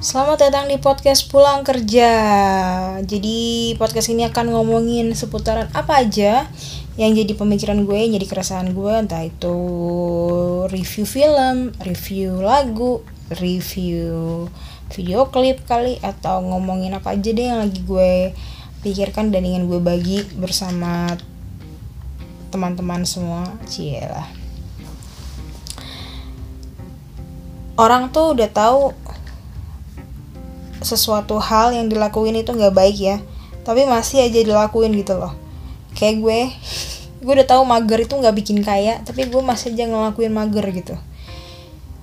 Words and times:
Selamat 0.00 0.48
datang 0.48 0.64
di 0.64 0.80
podcast 0.80 1.28
Pulang 1.28 1.60
Kerja. 1.60 2.08
Jadi 3.04 3.76
podcast 3.76 4.08
ini 4.08 4.24
akan 4.24 4.48
ngomongin 4.48 5.12
seputaran 5.12 5.68
apa 5.76 6.00
aja 6.00 6.48
yang 6.96 7.12
jadi 7.12 7.36
pemikiran 7.36 7.84
gue, 7.84 8.08
yang 8.08 8.16
jadi 8.16 8.24
keresahan 8.24 8.72
gue, 8.72 8.94
entah 8.96 9.20
itu 9.28 9.56
review 10.72 11.04
film, 11.04 11.76
review 11.84 12.40
lagu, 12.40 13.04
review 13.44 14.48
video 14.88 15.28
klip 15.28 15.68
kali 15.68 16.00
atau 16.00 16.48
ngomongin 16.48 16.96
apa 16.96 17.12
aja 17.12 17.36
deh 17.36 17.52
yang 17.52 17.60
lagi 17.60 17.84
gue 17.84 18.32
pikirkan 18.80 19.28
dan 19.28 19.44
ingin 19.44 19.68
gue 19.68 19.84
bagi 19.84 20.24
bersama 20.32 21.12
teman-teman 22.48 23.04
semua. 23.04 23.44
Cielah. 23.68 24.32
Orang 27.76 28.08
tuh 28.08 28.32
udah 28.32 28.48
tahu 28.48 28.96
sesuatu 30.80 31.36
hal 31.36 31.76
yang 31.76 31.86
dilakuin 31.88 32.36
itu 32.36 32.52
nggak 32.52 32.74
baik 32.74 32.96
ya. 32.98 33.16
Tapi 33.62 33.84
masih 33.84 34.24
aja 34.24 34.40
dilakuin 34.40 34.92
gitu 34.96 35.16
loh. 35.20 35.36
Kayak 35.94 36.14
gue 36.24 36.38
gue 37.24 37.32
udah 37.36 37.48
tahu 37.48 37.62
mager 37.68 38.00
itu 38.00 38.16
nggak 38.16 38.32
bikin 38.32 38.64
kaya 38.64 39.04
tapi 39.04 39.28
gue 39.28 39.42
masih 39.44 39.76
aja 39.76 39.84
ngelakuin 39.88 40.32
mager 40.32 40.64
gitu. 40.72 40.96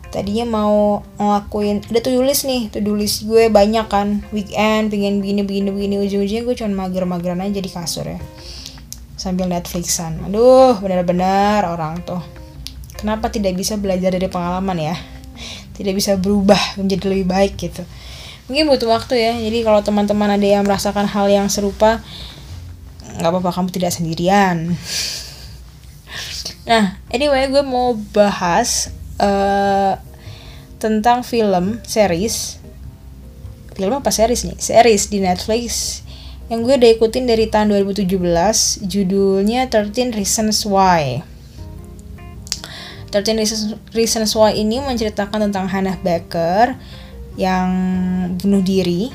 Tadinya 0.07 0.45
mau 0.47 1.03
ngelakuin 1.19 1.83
udah 1.91 2.01
tuh 2.01 2.13
tulis 2.15 2.39
nih 2.47 2.71
tuh 2.71 2.81
tulis 2.85 3.25
gue 3.25 3.49
banyak 3.49 3.85
kan. 3.89 4.23
Weekend 4.29 4.93
pengen 4.93 5.19
begini 5.19 5.41
begini 5.43 5.69
begini. 5.73 5.95
Ujung-ujungnya 6.05 6.43
gue 6.45 6.55
cuma 6.55 6.87
mager-mageran 6.87 7.41
aja 7.41 7.59
di 7.59 7.69
kasur 7.69 8.05
ya. 8.05 8.21
Sambil 9.17 9.49
Netflixan. 9.49 10.21
Aduh 10.29 10.77
benar-benar 10.79 11.65
orang 11.65 12.05
tuh. 12.05 12.21
Kenapa 12.97 13.29
tidak 13.29 13.53
bisa 13.53 13.77
belajar 13.77 14.09
dari 14.09 14.25
pengalaman 14.25 14.77
ya? 14.77 14.95
Tidak 15.77 15.93
bisa 15.93 16.17
berubah 16.17 16.57
menjadi 16.81 17.05
lebih 17.13 17.29
baik 17.29 17.53
gitu 17.61 17.85
mungkin 18.47 18.65
butuh 18.67 18.89
waktu 18.89 19.15
ya. 19.19 19.33
Jadi 19.35 19.63
kalau 19.63 19.79
teman-teman 19.83 20.35
ada 20.35 20.47
yang 20.47 20.63
merasakan 20.63 21.07
hal 21.07 21.27
yang 21.27 21.47
serupa 21.51 22.01
nggak 23.17 23.29
apa-apa 23.31 23.51
kamu 23.53 23.69
tidak 23.71 23.91
sendirian. 23.95 24.75
Nah 26.67 26.99
anyway 27.11 27.47
gue 27.47 27.63
mau 27.63 27.95
bahas 28.11 28.91
uh, 29.19 29.95
tentang 30.79 31.23
film 31.23 31.79
series. 31.83 32.59
Film 33.77 33.93
apa 33.93 34.09
series 34.09 34.43
nih? 34.47 34.57
Series 34.57 35.07
di 35.07 35.21
Netflix 35.21 36.01
yang 36.47 36.63
gue 36.63 36.79
udah 36.79 36.89
ikutin 36.95 37.27
dari 37.27 37.51
tahun 37.51 37.75
2017 37.75 38.07
judulnya 38.87 39.67
13 39.67 40.15
Reasons 40.15 40.63
Why. 40.63 41.19
13 43.11 43.95
Reasons, 43.95 44.31
Why 44.35 44.55
ini 44.55 44.79
menceritakan 44.79 45.47
tentang 45.47 45.67
Hannah 45.67 45.99
Baker 45.99 46.75
yang 47.37 47.69
bunuh 48.35 48.59
diri. 48.65 49.13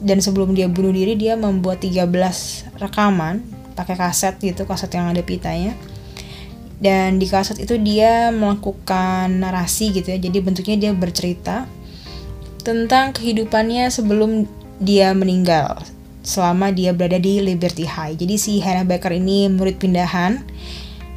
Dan 0.00 0.24
sebelum 0.24 0.56
dia 0.56 0.64
bunuh 0.64 0.96
diri 0.96 1.12
dia 1.12 1.36
membuat 1.36 1.84
13 1.84 2.08
rekaman 2.80 3.44
pakai 3.76 4.00
kaset 4.00 4.40
gitu 4.40 4.64
kaset 4.64 4.88
yang 4.96 5.12
ada 5.12 5.20
pitanya. 5.20 5.76
Dan 6.80 7.20
di 7.20 7.28
kaset 7.28 7.60
itu 7.60 7.76
dia 7.76 8.32
melakukan 8.32 9.28
narasi 9.28 9.92
gitu 9.92 10.08
ya. 10.08 10.18
Jadi 10.18 10.40
bentuknya 10.40 10.76
dia 10.80 10.92
bercerita 10.96 11.68
tentang 12.64 13.12
kehidupannya 13.12 13.92
sebelum 13.92 14.48
dia 14.80 15.12
meninggal 15.12 15.84
selama 16.20 16.72
dia 16.72 16.92
berada 16.96 17.20
di 17.20 17.40
Liberty 17.40 17.84
High. 17.84 18.16
Jadi 18.16 18.34
si 18.36 18.52
Hannah 18.60 18.88
Baker 18.88 19.12
ini 19.12 19.48
murid 19.48 19.76
pindahan 19.80 20.40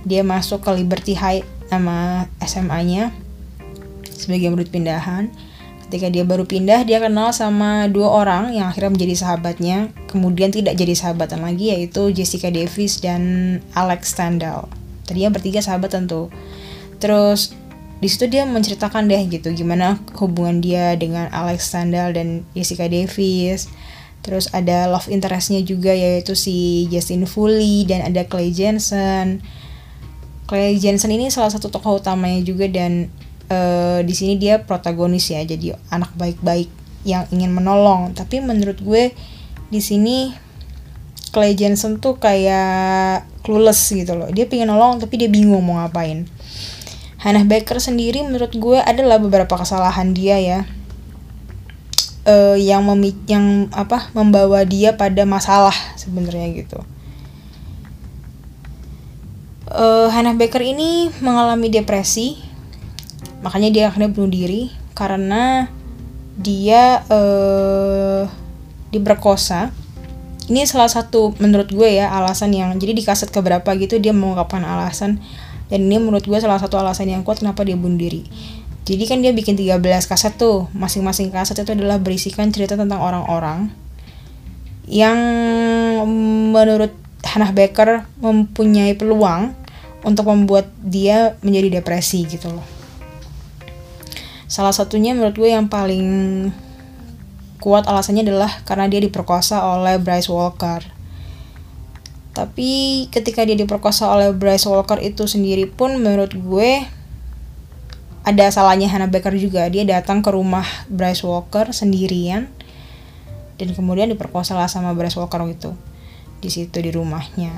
dia 0.04 0.24
masuk 0.24 0.64
ke 0.64 0.72
Liberty 0.76 1.16
High 1.16 1.44
nama 1.72 2.28
SMA-nya 2.44 3.16
sebagai 4.12 4.52
murid 4.52 4.72
pindahan 4.72 5.32
Ketika 5.94 6.10
dia 6.10 6.26
baru 6.26 6.42
pindah, 6.42 6.90
dia 6.90 6.98
kenal 6.98 7.30
sama 7.38 7.86
dua 7.86 8.26
orang 8.26 8.50
yang 8.50 8.66
akhirnya 8.66 8.98
menjadi 8.98 9.14
sahabatnya, 9.14 9.94
kemudian 10.10 10.50
tidak 10.50 10.74
jadi 10.74 10.98
sahabatan 10.98 11.46
lagi 11.46 11.70
yaitu 11.70 12.10
Jessica 12.10 12.50
Davis 12.50 12.98
dan 12.98 13.22
Alex 13.78 14.18
Stendhal. 14.18 14.66
Tadinya 15.06 15.30
bertiga 15.30 15.62
sahabat 15.62 15.94
tentu. 15.94 16.34
Terus 16.98 17.54
di 18.02 18.10
situ 18.10 18.26
dia 18.26 18.42
menceritakan 18.50 19.06
deh 19.06 19.22
gitu 19.30 19.54
gimana 19.54 20.02
hubungan 20.18 20.66
dia 20.66 20.98
dengan 20.98 21.30
Alex 21.30 21.70
Stendhal 21.70 22.10
dan 22.18 22.42
Jessica 22.58 22.90
Davis. 22.90 23.70
Terus 24.26 24.50
ada 24.50 24.90
love 24.90 25.14
interestnya 25.14 25.62
juga 25.62 25.94
yaitu 25.94 26.34
si 26.34 26.90
Justin 26.90 27.30
Foley 27.30 27.86
dan 27.86 28.02
ada 28.02 28.26
Clay 28.26 28.50
Jensen. 28.50 29.46
Clay 30.50 30.74
Jensen 30.82 31.14
ini 31.14 31.30
salah 31.30 31.54
satu 31.54 31.70
tokoh 31.70 32.02
utamanya 32.02 32.42
juga 32.42 32.66
dan 32.66 33.14
uh, 33.52 34.00
di 34.06 34.14
sini 34.16 34.40
dia 34.40 34.62
protagonis 34.64 35.32
ya 35.32 35.44
jadi 35.44 35.76
anak 35.92 36.14
baik-baik 36.16 36.70
yang 37.04 37.28
ingin 37.32 37.52
menolong. 37.52 38.16
Tapi 38.16 38.40
menurut 38.40 38.80
gue 38.80 39.12
di 39.68 39.82
sini 39.84 40.32
Clay 41.34 41.58
Jensen 41.58 41.98
tuh 41.98 42.22
kayak 42.22 43.26
clueless 43.42 43.90
gitu 43.92 44.14
loh. 44.16 44.30
Dia 44.32 44.46
pengen 44.48 44.72
nolong 44.72 45.02
tapi 45.02 45.20
dia 45.20 45.28
bingung 45.28 45.66
mau 45.66 45.82
ngapain. 45.82 46.30
Hannah 47.20 47.48
Baker 47.48 47.80
sendiri 47.80 48.22
menurut 48.22 48.52
gue 48.52 48.80
adalah 48.80 49.18
beberapa 49.18 49.56
kesalahan 49.56 50.14
dia 50.14 50.38
ya. 50.40 50.60
Uh, 52.24 52.56
yang 52.56 52.88
memi 52.88 53.12
yang 53.28 53.68
apa 53.76 54.08
membawa 54.16 54.64
dia 54.64 54.96
pada 54.96 55.28
masalah 55.28 55.76
sebenarnya 56.00 56.56
gitu. 56.56 56.80
Uh, 59.68 60.08
Hannah 60.08 60.38
Baker 60.38 60.62
ini 60.64 61.12
mengalami 61.20 61.68
depresi 61.68 62.53
makanya 63.44 63.70
dia 63.70 63.84
akhirnya 63.92 64.10
bunuh 64.10 64.32
diri 64.32 64.72
karena 64.96 65.68
dia 66.40 67.04
uh, 67.12 68.26
diperkosa. 68.90 69.70
Ini 70.44 70.68
salah 70.68 70.92
satu 70.92 71.36
menurut 71.40 71.72
gue 71.72 71.88
ya 72.04 72.12
alasan 72.12 72.52
yang 72.52 72.76
jadi 72.76 72.92
di 72.92 73.04
kaset 73.04 73.32
keberapa 73.32 73.68
gitu 73.80 74.00
dia 74.00 74.16
mengungkapkan 74.16 74.64
alasan. 74.64 75.20
Dan 75.68 75.88
ini 75.88 76.00
menurut 76.00 76.24
gue 76.24 76.40
salah 76.40 76.60
satu 76.60 76.80
alasan 76.80 77.12
yang 77.12 77.22
kuat 77.24 77.44
kenapa 77.44 77.64
dia 77.64 77.76
bunuh 77.80 78.00
diri. 78.00 78.24
Jadi 78.84 79.04
kan 79.08 79.24
dia 79.24 79.32
bikin 79.32 79.56
13 79.56 79.80
kaset 79.80 80.36
tuh 80.36 80.68
masing-masing 80.76 81.32
kaset 81.32 81.56
itu 81.56 81.72
adalah 81.72 82.04
berisikan 82.04 82.52
cerita 82.52 82.76
tentang 82.76 83.00
orang-orang 83.00 83.72
yang 84.92 85.16
menurut 86.52 86.92
Hannah 87.24 87.56
Baker 87.56 88.04
mempunyai 88.20 89.00
peluang 89.00 89.56
untuk 90.04 90.28
membuat 90.28 90.68
dia 90.84 91.40
menjadi 91.40 91.80
depresi 91.80 92.28
gitu 92.28 92.52
loh 92.52 92.73
Salah 94.54 94.70
satunya 94.70 95.18
menurut 95.18 95.34
gue 95.34 95.50
yang 95.50 95.66
paling 95.66 96.06
kuat 97.58 97.90
alasannya 97.90 98.22
adalah 98.22 98.62
karena 98.70 98.86
dia 98.86 99.02
diperkosa 99.02 99.66
oleh 99.66 99.98
Bryce 99.98 100.30
Walker. 100.30 100.86
Tapi 102.38 103.06
ketika 103.10 103.42
dia 103.50 103.58
diperkosa 103.58 104.14
oleh 104.14 104.30
Bryce 104.30 104.70
Walker 104.70 105.02
itu 105.02 105.26
sendiri 105.26 105.66
pun 105.66 105.98
menurut 105.98 106.38
gue 106.38 106.86
ada 108.22 108.46
salahnya 108.54 108.94
Hannah 108.94 109.10
Baker 109.10 109.34
juga. 109.42 109.66
Dia 109.74 109.90
datang 109.90 110.22
ke 110.22 110.30
rumah 110.30 110.70
Bryce 110.86 111.26
Walker 111.26 111.74
sendirian 111.74 112.46
dan 113.58 113.74
kemudian 113.74 114.06
diperkosa 114.14 114.54
lah 114.54 114.70
sama 114.70 114.94
Bryce 114.94 115.18
Walker 115.18 115.42
itu 115.50 115.74
di 116.46 116.54
situ 116.54 116.78
di 116.78 116.94
rumahnya. 116.94 117.58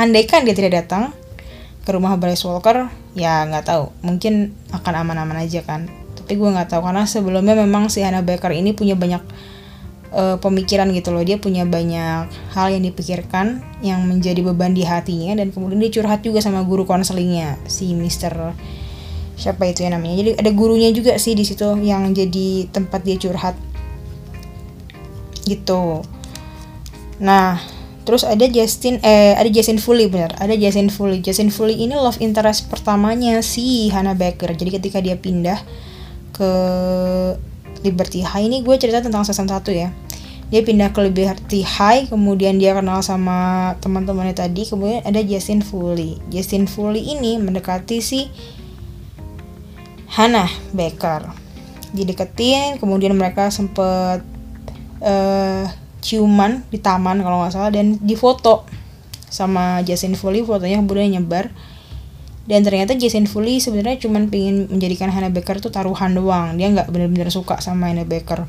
Andaikan 0.00 0.48
dia 0.48 0.56
tidak 0.56 0.80
datang, 0.80 1.12
ke 1.90 1.98
rumah 1.98 2.14
Bryce 2.14 2.46
Walker 2.46 2.86
ya 3.18 3.42
nggak 3.50 3.66
tahu. 3.66 3.90
Mungkin 4.06 4.54
akan 4.70 4.94
aman-aman 5.02 5.42
aja 5.42 5.66
kan. 5.66 5.90
Tapi 6.14 6.38
gue 6.38 6.46
nggak 6.46 6.70
tahu 6.70 6.86
karena 6.86 7.02
sebelumnya 7.02 7.58
memang 7.58 7.90
si 7.90 8.06
Hannah 8.06 8.22
Baker 8.22 8.54
ini 8.54 8.70
punya 8.70 8.94
banyak 8.94 9.18
uh, 10.14 10.38
pemikiran 10.38 10.86
gitu 10.94 11.10
loh. 11.10 11.26
Dia 11.26 11.42
punya 11.42 11.66
banyak 11.66 12.30
hal 12.54 12.66
yang 12.70 12.86
dipikirkan 12.86 13.58
yang 13.82 14.06
menjadi 14.06 14.38
beban 14.46 14.70
di 14.70 14.86
hatinya 14.86 15.34
dan 15.34 15.50
kemudian 15.50 15.82
dia 15.82 15.90
curhat 15.90 16.22
juga 16.22 16.38
sama 16.38 16.62
guru 16.62 16.86
konselingnya 16.86 17.58
si 17.66 17.90
Mister 17.98 18.54
siapa 19.34 19.66
itu 19.66 19.82
ya 19.82 19.90
namanya. 19.90 20.22
Jadi 20.22 20.30
ada 20.38 20.50
gurunya 20.54 20.94
juga 20.94 21.18
sih 21.18 21.34
di 21.34 21.42
situ 21.42 21.66
yang 21.82 22.06
jadi 22.14 22.70
tempat 22.70 23.02
dia 23.02 23.18
curhat. 23.18 23.58
Gitu. 25.42 26.06
Nah 27.18 27.79
Terus 28.10 28.26
ada 28.26 28.42
Justin 28.50 28.98
eh 29.06 29.38
ada 29.38 29.46
Justin 29.46 29.78
Foley 29.78 30.10
benar, 30.10 30.34
ada 30.42 30.58
Justin 30.58 30.90
Foley. 30.90 31.22
Justin 31.22 31.54
Foley 31.54 31.78
ini 31.78 31.94
love 31.94 32.18
interest 32.18 32.66
pertamanya 32.66 33.38
si 33.38 33.86
Hannah 33.86 34.18
Baker. 34.18 34.50
Jadi 34.50 34.82
ketika 34.82 34.98
dia 34.98 35.14
pindah 35.14 35.62
ke 36.34 36.50
Liberty 37.86 38.26
High 38.26 38.50
ini 38.50 38.66
gue 38.66 38.74
cerita 38.82 38.98
tentang 38.98 39.22
season 39.22 39.46
1 39.46 39.62
ya. 39.70 39.94
Dia 40.50 40.60
pindah 40.66 40.90
ke 40.90 41.06
Liberty 41.06 41.62
High, 41.62 42.10
kemudian 42.10 42.58
dia 42.58 42.74
kenal 42.74 42.98
sama 42.98 43.70
teman-temannya 43.78 44.34
tadi, 44.34 44.66
kemudian 44.66 45.06
ada 45.06 45.22
Justin 45.22 45.62
Foley. 45.62 46.18
Justin 46.34 46.66
Foley 46.66 47.14
ini 47.14 47.38
mendekati 47.38 48.02
si 48.02 48.26
Hannah 50.18 50.50
Baker. 50.74 51.30
Dideketin, 51.94 52.82
kemudian 52.82 53.14
mereka 53.14 53.54
sempet 53.54 54.26
uh, 54.98 55.70
ciuman 56.00 56.64
di 56.72 56.80
taman 56.80 57.20
kalau 57.20 57.44
nggak 57.44 57.52
salah 57.52 57.70
dan 57.72 58.00
difoto 58.00 58.64
sama 59.30 59.80
Justin 59.86 60.18
Foley 60.18 60.42
fotonya 60.42 60.82
kemudian 60.82 61.14
nyebar. 61.14 61.54
Dan 62.50 62.66
ternyata 62.66 62.98
Jason 62.98 63.30
Foley 63.30 63.62
sebenarnya 63.62 64.02
cuma 64.02 64.18
pengen 64.26 64.66
menjadikan 64.66 65.06
Hannah 65.06 65.30
Baker 65.30 65.62
tuh 65.62 65.70
taruhan 65.70 66.18
doang. 66.18 66.58
Dia 66.58 66.66
nggak 66.74 66.90
benar-benar 66.90 67.30
suka 67.30 67.62
sama 67.62 67.94
Hannah 67.94 68.08
Baker. 68.08 68.42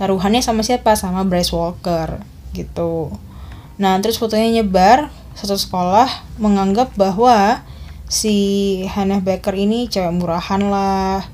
Taruhannya 0.00 0.40
sama 0.40 0.64
siapa? 0.64 0.96
Sama 0.96 1.28
Bryce 1.28 1.52
Walker 1.52 2.24
gitu. 2.56 3.12
Nah 3.76 4.00
terus 4.00 4.16
fotonya 4.16 4.48
nyebar 4.48 5.12
satu 5.36 5.60
sekolah 5.60 6.08
menganggap 6.40 6.96
bahwa 6.96 7.60
si 8.08 8.34
Hannah 8.88 9.20
Baker 9.20 9.52
ini 9.52 9.92
cewek 9.92 10.16
murahan 10.16 10.64
lah. 10.64 11.28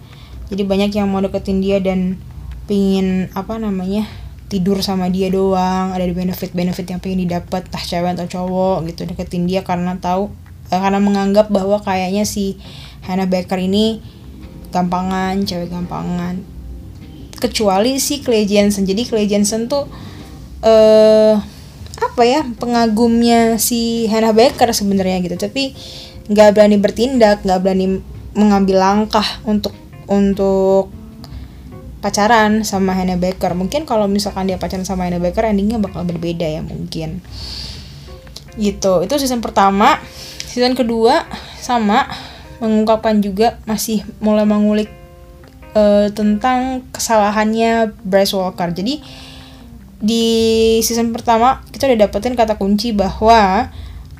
Jadi 0.51 0.67
banyak 0.67 0.91
yang 0.91 1.07
mau 1.07 1.23
deketin 1.23 1.63
dia 1.63 1.79
dan 1.79 2.19
pingin 2.67 3.31
apa 3.31 3.63
namanya 3.63 4.11
tidur 4.47 4.79
sama 4.79 5.11
dia 5.11 5.27
doang 5.27 5.91
ada 5.91 6.07
benefit 6.07 6.55
benefit 6.55 6.87
yang 6.87 7.03
pengen 7.03 7.27
didapat 7.27 7.67
tah 7.67 7.83
cewek 7.83 8.15
atau 8.15 8.27
cowok 8.31 8.87
gitu 8.91 9.03
deketin 9.07 9.51
dia 9.51 9.67
karena 9.67 9.99
tahu 9.99 10.31
eh, 10.71 10.79
karena 10.79 11.03
menganggap 11.03 11.51
bahwa 11.51 11.83
kayaknya 11.83 12.23
si 12.23 12.59
Hannah 13.07 13.31
Baker 13.31 13.59
ini 13.59 14.03
gampangan 14.75 15.47
cewek 15.47 15.71
gampangan. 15.71 16.43
Kecuali 17.37 17.97
si 18.03 18.21
Clay 18.21 18.49
Jensen. 18.49 18.85
Jadi 18.85 19.07
Clay 19.07 19.25
Jensen 19.31 19.71
tuh 19.71 19.87
eh 20.65 21.35
apa 21.97 22.23
ya 22.29 22.45
pengagumnya 22.61 23.57
si 23.57 24.05
Hannah 24.11 24.35
Baker 24.35 24.73
sebenarnya 24.75 25.23
gitu. 25.23 25.37
Tapi 25.39 25.73
nggak 26.27 26.59
berani 26.59 26.77
bertindak 26.83 27.47
nggak 27.47 27.61
berani 27.63 28.03
mengambil 28.35 28.83
langkah 28.83 29.25
untuk 29.47 29.73
untuk 30.11 30.91
pacaran 32.07 32.63
sama 32.63 32.95
Hannah 32.95 33.19
Baker. 33.19 33.59
Mungkin 33.59 33.83
kalau 33.83 34.07
misalkan 34.07 34.47
dia 34.47 34.63
pacaran 34.63 34.87
sama 34.87 35.11
Hannah 35.11 35.19
Baker 35.19 35.43
endingnya 35.43 35.83
bakal 35.83 36.07
berbeda 36.07 36.47
ya 36.47 36.63
mungkin. 36.63 37.19
Gitu. 38.55 38.95
Itu 39.03 39.15
season 39.19 39.43
pertama. 39.43 39.99
Season 40.47 40.79
kedua 40.79 41.27
sama 41.59 42.07
mengungkapkan 42.63 43.19
juga 43.19 43.59
masih 43.67 44.07
mulai 44.23 44.47
mengulik 44.47 44.87
uh, 45.75 46.07
tentang 46.15 46.87
kesalahannya 46.95 47.91
Bryce 48.07 48.39
Walker. 48.39 48.71
Jadi 48.71 49.03
di 49.99 50.27
season 50.87 51.11
pertama 51.11 51.67
kita 51.75 51.91
udah 51.91 52.07
dapetin 52.07 52.39
kata 52.39 52.55
kunci 52.55 52.95
bahwa 52.95 53.67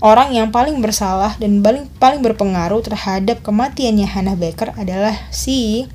orang 0.03 0.35
yang 0.35 0.51
paling 0.51 0.83
bersalah 0.83 1.39
dan 1.39 1.63
paling 1.63 1.87
paling 2.03 2.19
berpengaruh 2.19 2.83
terhadap 2.83 3.47
kematiannya 3.47 4.11
Hannah 4.11 4.35
Baker 4.35 4.75
adalah 4.75 5.15
si 5.31 5.87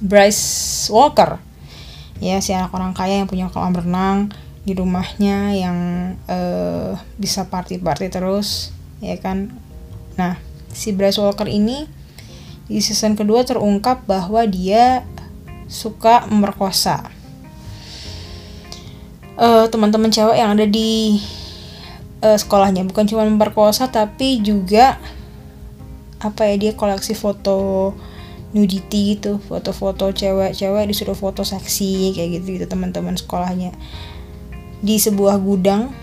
Bryce 0.00 0.88
Walker. 0.88 1.38
Ya 2.20 2.40
si 2.44 2.52
anak 2.52 2.72
orang 2.76 2.92
kaya 2.92 3.20
yang 3.20 3.28
punya 3.28 3.48
kolam 3.48 3.72
renang 3.72 4.32
di 4.64 4.76
rumahnya 4.76 5.56
yang 5.56 5.78
uh, 6.28 6.96
bisa 7.16 7.48
party-party 7.48 8.12
terus 8.12 8.76
ya 9.00 9.16
kan? 9.16 9.48
Nah 10.16 10.36
si 10.72 10.92
Bryce 10.92 11.20
Walker 11.20 11.48
ini 11.48 11.88
di 12.70 12.78
season 12.78 13.16
kedua 13.16 13.42
terungkap 13.42 14.04
bahwa 14.04 14.46
dia 14.46 15.02
suka 15.66 16.26
memerkosa 16.30 17.20
uh, 19.40 19.66
teman-teman 19.72 20.12
cewek 20.12 20.36
yang 20.36 20.52
ada 20.54 20.68
di 20.68 21.18
uh, 22.20 22.36
sekolahnya 22.36 22.84
bukan 22.84 23.08
cuma 23.08 23.24
memperkosa 23.24 23.88
tapi 23.88 24.44
juga 24.44 25.00
apa 26.20 26.52
ya 26.52 26.54
dia 26.60 26.72
koleksi 26.76 27.16
foto 27.16 27.90
nudity 28.50 29.14
gitu 29.14 29.38
foto-foto 29.38 30.10
cewek-cewek 30.10 30.84
disuruh 30.90 31.14
foto 31.14 31.46
seksi 31.46 32.14
kayak 32.18 32.42
gitu 32.42 32.58
gitu 32.58 32.66
teman-teman 32.66 33.14
sekolahnya. 33.14 33.70
Di 34.82 34.98
sebuah 34.98 35.38
gudang 35.38 35.94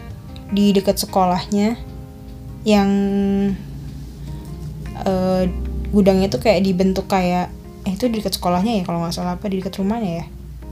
di 0.47 0.71
dekat 0.71 0.95
sekolahnya 0.95 1.75
yang 2.63 2.89
uh, 5.03 5.43
gudangnya 5.91 6.31
tuh 6.31 6.39
kayak 6.43 6.63
dibentuk 6.63 7.07
kayak 7.11 7.51
eh 7.87 7.95
itu 7.95 8.07
dekat 8.11 8.35
sekolahnya 8.35 8.79
ya 8.79 8.83
kalau 8.83 9.03
nggak 9.03 9.15
salah 9.15 9.35
apa 9.39 9.47
di 9.51 9.59
dekat 9.59 9.79
rumahnya 9.79 10.23
ya. 10.23 10.25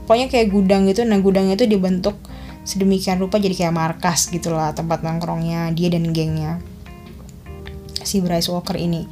Pokoknya 0.08 0.28
kayak 0.32 0.48
gudang 0.54 0.88
gitu 0.88 1.04
nah 1.04 1.18
gudangnya 1.20 1.60
tuh 1.60 1.68
dibentuk 1.68 2.16
sedemikian 2.66 3.20
rupa 3.20 3.38
jadi 3.38 3.54
kayak 3.54 3.74
markas 3.74 4.32
gitulah 4.32 4.72
tempat 4.72 5.04
nongkrongnya 5.04 5.76
dia 5.76 5.92
dan 5.92 6.08
gengnya. 6.08 6.56
Si 8.00 8.24
Bryce 8.24 8.48
Walker 8.48 8.78
ini. 8.78 9.04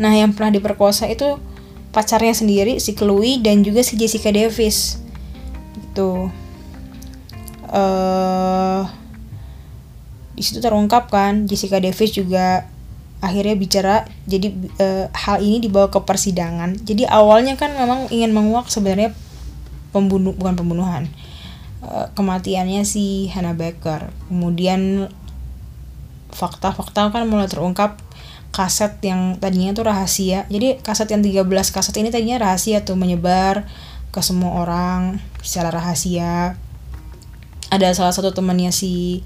Nah 0.00 0.16
yang 0.16 0.32
pernah 0.32 0.56
diperkosa 0.58 1.06
itu 1.06 1.38
pacarnya 1.90 2.34
sendiri 2.34 2.78
si 2.78 2.94
Chloe 2.94 3.42
dan 3.42 3.66
juga 3.66 3.82
si 3.82 3.98
Jessica 3.98 4.30
Davis. 4.30 4.98
Gitu. 5.74 6.30
Uh, 7.70 8.82
di 10.34 10.42
situ 10.42 10.58
terungkap 10.58 11.12
kan 11.12 11.46
Jessica 11.46 11.78
Davis 11.78 12.16
juga 12.16 12.66
akhirnya 13.20 13.52
bicara 13.52 14.08
jadi 14.24 14.48
uh, 14.80 15.06
hal 15.12 15.44
ini 15.44 15.68
dibawa 15.68 15.92
ke 15.92 16.00
persidangan. 16.00 16.80
Jadi 16.80 17.04
awalnya 17.04 17.54
kan 17.60 17.76
memang 17.76 18.08
ingin 18.08 18.32
menguak 18.32 18.72
sebenarnya 18.72 19.12
pembunuh 19.92 20.32
bukan 20.32 20.56
pembunuhan 20.56 21.10
uh, 21.84 22.08
kematiannya 22.16 22.82
si 22.88 23.28
Hannah 23.28 23.52
Baker. 23.52 24.08
Kemudian 24.32 25.12
fakta-fakta 26.30 27.10
kan 27.10 27.26
mulai 27.26 27.50
terungkap 27.50 28.00
kaset 28.50 28.98
yang 29.02 29.38
tadinya 29.38 29.70
tuh 29.70 29.86
rahasia. 29.86 30.46
Jadi 30.50 30.82
kaset 30.82 31.06
yang 31.10 31.22
13 31.22 31.46
kaset 31.70 31.94
ini 31.98 32.10
tadinya 32.10 32.42
rahasia 32.42 32.82
tuh 32.82 32.98
menyebar 32.98 33.66
ke 34.10 34.20
semua 34.20 34.58
orang 34.62 35.22
secara 35.42 35.70
rahasia. 35.70 36.58
Ada 37.70 37.94
salah 37.94 38.10
satu 38.10 38.34
temannya 38.34 38.74
si 38.74 39.22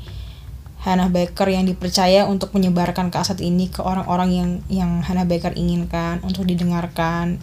Hannah 0.84 1.08
Baker 1.08 1.48
yang 1.48 1.64
dipercaya 1.64 2.28
untuk 2.28 2.52
menyebarkan 2.52 3.08
kaset 3.08 3.40
ini 3.40 3.72
ke 3.72 3.80
orang-orang 3.80 4.30
yang 4.36 4.50
yang 4.68 4.90
Hannah 5.00 5.24
Baker 5.24 5.56
inginkan 5.56 6.20
untuk 6.20 6.44
didengarkan. 6.44 7.40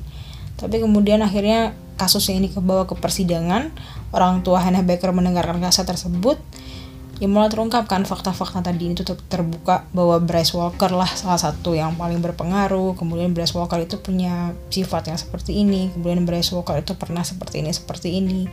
Tapi 0.62 0.77
kemudian 0.77 1.25
akhirnya 1.25 1.74
kasusnya 1.98 2.38
ini 2.38 2.54
kebawa 2.54 2.86
ke 2.86 2.94
persidangan. 2.94 3.74
Orang 4.13 4.45
tua 4.45 4.62
Hannah 4.62 4.86
Baker 4.86 5.10
mendengarkan 5.10 5.57
kaset 5.57 5.89
tersebut 5.89 6.38
ya 7.22 7.30
mulai 7.30 7.54
terungkapkan 7.54 8.02
fakta-fakta 8.02 8.66
tadi 8.66 8.98
itu 8.98 9.06
terbuka 9.06 9.86
bahwa 9.94 10.18
Bryce 10.18 10.58
Walker 10.58 10.90
lah 10.90 11.06
salah 11.06 11.38
satu 11.38 11.78
yang 11.78 11.94
paling 11.94 12.18
berpengaruh. 12.18 12.98
Kemudian 12.98 13.38
Bryce 13.38 13.54
Walker 13.54 13.78
itu 13.78 14.02
punya 14.02 14.58
sifat 14.74 15.14
yang 15.14 15.22
seperti 15.22 15.62
ini. 15.62 15.94
Kemudian 15.94 16.26
Bryce 16.26 16.50
Walker 16.58 16.82
itu 16.82 16.98
pernah 16.98 17.22
seperti 17.22 17.62
ini 17.62 17.70
seperti 17.70 18.18
ini. 18.18 18.50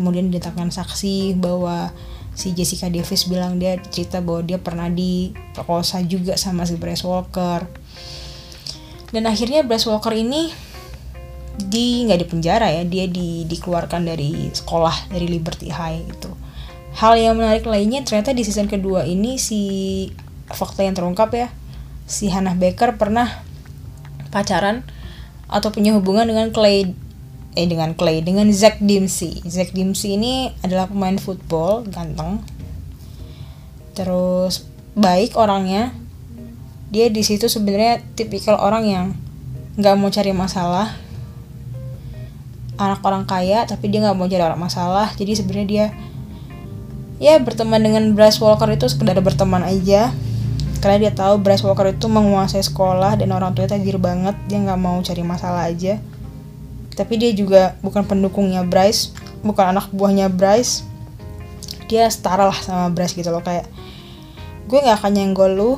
Kemudian 0.00 0.32
didatangkan 0.32 0.72
saksi 0.72 1.36
bahwa 1.36 1.92
si 2.32 2.56
Jessica 2.56 2.88
Davis 2.88 3.28
bilang 3.28 3.60
dia 3.60 3.76
cerita 3.92 4.24
bahwa 4.24 4.40
dia 4.48 4.56
pernah 4.56 4.88
diperkosa 4.88 6.00
juga 6.08 6.40
sama 6.40 6.64
si 6.64 6.80
Bryce 6.80 7.04
Walker. 7.04 7.68
Dan 9.12 9.28
akhirnya 9.28 9.60
Bryce 9.60 9.92
Walker 9.92 10.16
ini 10.16 10.48
di 11.60 12.08
nggak 12.08 12.20
di 12.20 12.26
penjara 12.32 12.68
ya 12.72 12.84
dia 12.88 13.04
di 13.08 13.44
dikeluarkan 13.44 14.08
dari 14.08 14.48
sekolah 14.52 15.12
dari 15.12 15.24
Liberty 15.28 15.68
High 15.72 16.04
itu 16.04 16.45
hal 16.96 17.14
yang 17.20 17.36
menarik 17.36 17.68
lainnya 17.68 18.00
ternyata 18.02 18.32
di 18.32 18.40
season 18.40 18.72
kedua 18.72 19.04
ini 19.04 19.36
si 19.36 19.60
fakta 20.48 20.80
yang 20.80 20.96
terungkap 20.96 21.28
ya 21.36 21.48
si 22.08 22.32
Hannah 22.32 22.56
Baker 22.56 22.96
pernah 22.96 23.44
pacaran 24.30 24.86
atau 25.46 25.70
punya 25.70 25.94
hubungan 25.94 26.26
dengan 26.26 26.50
Clay 26.50 26.94
eh 27.56 27.66
dengan 27.66 27.96
Clay 27.96 28.20
dengan 28.20 28.52
Zack 28.52 28.84
Dempsey. 28.84 29.40
Zack 29.48 29.72
Dempsey 29.72 30.20
ini 30.20 30.52
adalah 30.60 30.92
pemain 30.92 31.16
football 31.16 31.88
ganteng. 31.88 32.44
Terus 33.96 34.68
baik 34.92 35.34
orangnya. 35.40 35.96
Dia 36.92 37.10
di 37.10 37.24
situ 37.24 37.50
sebenarnya 37.50 38.04
tipikal 38.14 38.60
orang 38.60 38.84
yang 38.86 39.06
nggak 39.80 39.94
mau 39.96 40.12
cari 40.12 40.36
masalah. 40.36 40.94
Anak 42.76 43.00
orang 43.00 43.24
kaya 43.24 43.64
tapi 43.64 43.88
dia 43.88 44.04
nggak 44.04 44.16
mau 44.20 44.28
cari 44.28 44.44
orang 44.44 44.60
masalah. 44.60 45.08
Jadi 45.16 45.32
sebenarnya 45.32 45.66
dia 45.66 45.86
ya 47.16 47.40
berteman 47.40 47.80
dengan 47.80 48.12
Bryce 48.12 48.40
Walker 48.40 48.68
itu 48.72 48.86
sekedar 48.88 49.16
berteman 49.20 49.64
aja. 49.64 50.12
Karena 50.80 51.08
dia 51.08 51.12
tahu 51.12 51.40
Bryce 51.40 51.64
Walker 51.64 51.88
itu 51.88 52.06
menguasai 52.06 52.62
sekolah 52.62 53.16
dan 53.16 53.32
orang 53.32 53.56
tuanya 53.56 53.74
tajir 53.74 53.96
banget. 53.96 54.36
Dia 54.46 54.60
nggak 54.62 54.80
mau 54.80 55.00
cari 55.00 55.22
masalah 55.24 55.66
aja. 55.66 55.98
Tapi 56.96 57.14
dia 57.20 57.32
juga 57.32 57.76
bukan 57.84 58.04
pendukungnya 58.04 58.64
Bryce 58.64 59.12
bukan 59.40 59.76
anak 59.76 59.88
buahnya 59.92 60.28
Bryce. 60.28 60.84
Dia 61.88 62.10
setara 62.10 62.48
lah 62.48 62.58
sama 62.60 62.92
Bryce 62.92 63.16
gitu 63.16 63.32
loh. 63.32 63.40
Kayak 63.40 63.68
gue 64.68 64.78
nggak 64.78 65.00
akan 65.00 65.12
nyenggol 65.16 65.50
lu. 65.52 65.72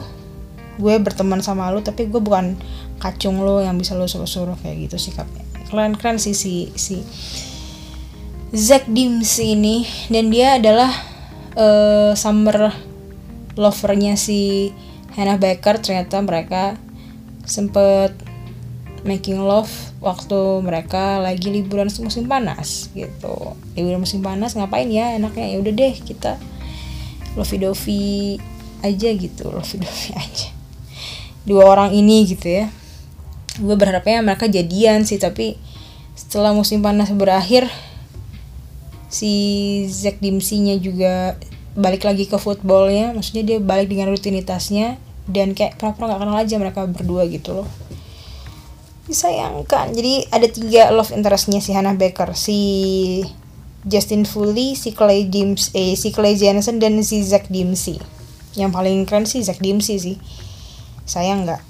Gue 0.79 0.95
berteman 1.03 1.43
sama 1.43 1.71
lu 1.75 1.83
tapi 1.83 2.07
gue 2.07 2.23
bukan 2.23 2.55
kacung 2.99 3.43
lo 3.43 3.63
yang 3.63 3.79
bisa 3.79 3.95
lo 3.95 4.11
suruh-suruh. 4.11 4.59
Kayak 4.63 4.91
gitu 4.91 5.11
sikapnya 5.11 5.49
keren 5.69 6.01
keren 6.01 6.17
sih 6.17 6.33
si 6.33 6.73
si 6.75 7.05
Zack 8.49 8.89
Dims 8.89 9.37
ini. 9.37 9.85
Dan 10.09 10.33
dia 10.33 10.57
adalah 10.57 10.89
uh, 11.59 12.15
summer 12.15 12.71
lovernya 13.59 14.15
si 14.15 14.71
Hannah 15.19 15.37
Baker 15.37 15.83
ternyata 15.83 16.23
mereka 16.23 16.79
sempet 17.43 18.15
making 19.03 19.43
love 19.43 19.71
waktu 19.99 20.63
mereka 20.63 21.19
lagi 21.19 21.51
liburan 21.51 21.91
musim 21.91 22.31
panas 22.31 22.91
gitu. 22.95 23.59
Liburan 23.75 24.07
musim 24.07 24.23
panas 24.23 24.55
ngapain 24.55 24.87
ya 24.87 25.19
enaknya? 25.19 25.51
Ya 25.51 25.59
udah 25.59 25.73
deh 25.75 25.95
kita 25.99 26.39
lovey 27.35 27.59
dovey 27.59 28.07
aja 28.83 29.09
gitu 29.11 29.51
lovey 29.57 29.83
dovey 29.83 30.13
aja. 30.15 30.49
Dua 31.43 31.67
orang 31.67 31.91
ini 31.91 32.31
gitu 32.31 32.47
ya. 32.47 32.71
Gue 33.59 33.75
berharapnya 33.75 34.23
mereka 34.23 34.47
jadian 34.47 35.03
sih 35.03 35.19
tapi 35.19 35.59
setelah 36.15 36.55
musim 36.55 36.79
panas 36.83 37.11
berakhir 37.11 37.67
si 39.09 39.33
Zack 39.89 40.21
Dimsey-nya 40.21 40.77
juga 40.79 41.35
balik 41.79 42.03
lagi 42.03 42.27
ke 42.27 42.35
footballnya 42.35 43.15
maksudnya 43.15 43.47
dia 43.47 43.59
balik 43.63 43.87
dengan 43.87 44.11
rutinitasnya 44.11 44.99
dan 45.31 45.55
kayak 45.55 45.79
pura-pura 45.79 46.17
gak 46.17 46.21
kenal 46.27 46.37
aja 46.37 46.55
mereka 46.59 46.83
berdua 46.91 47.23
gitu 47.31 47.63
loh. 47.63 47.69
Disayangkan. 49.07 49.95
Jadi 49.95 50.27
ada 50.29 50.49
tiga 50.51 50.91
love 50.91 51.15
interestnya 51.15 51.63
si 51.63 51.71
Hannah 51.73 51.97
Baker 51.97 52.35
si 52.35 52.61
Justin 53.87 54.27
Foley 54.27 54.75
si 54.75 54.91
Clay 54.91 55.31
James 55.31 55.71
eh 55.73 55.95
si 55.95 56.11
Clay 56.11 56.35
Jensen 56.35 56.83
dan 56.83 56.99
si 57.07 57.23
Zack 57.23 57.47
Dimsey 57.47 58.03
yang 58.59 58.75
paling 58.75 59.07
keren 59.07 59.25
sih 59.25 59.41
Zack 59.47 59.63
Dimsey 59.63 60.03
sih. 60.03 60.17
Sayang 61.07 61.47
nggak? 61.47 61.63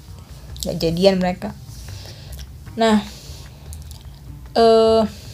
Nggak 0.65 0.77
jadian 0.81 1.15
mereka. 1.21 1.53
Nah 2.73 3.05
eh 4.57 4.59
uh, 4.59 5.28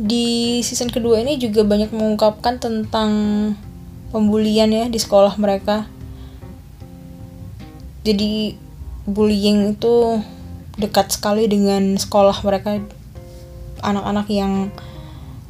di 0.00 0.58
season 0.64 0.88
kedua 0.88 1.20
ini 1.20 1.36
juga 1.36 1.60
banyak 1.60 1.92
mengungkapkan 1.92 2.56
tentang 2.56 3.10
pembulian 4.08 4.72
ya 4.72 4.88
di 4.88 4.96
sekolah 4.96 5.36
mereka. 5.36 5.84
Jadi 8.00 8.56
bullying 9.04 9.76
itu 9.76 10.24
dekat 10.80 11.12
sekali 11.12 11.44
dengan 11.52 12.00
sekolah 12.00 12.32
mereka. 12.40 12.80
Anak-anak 13.84 14.26
yang 14.32 14.72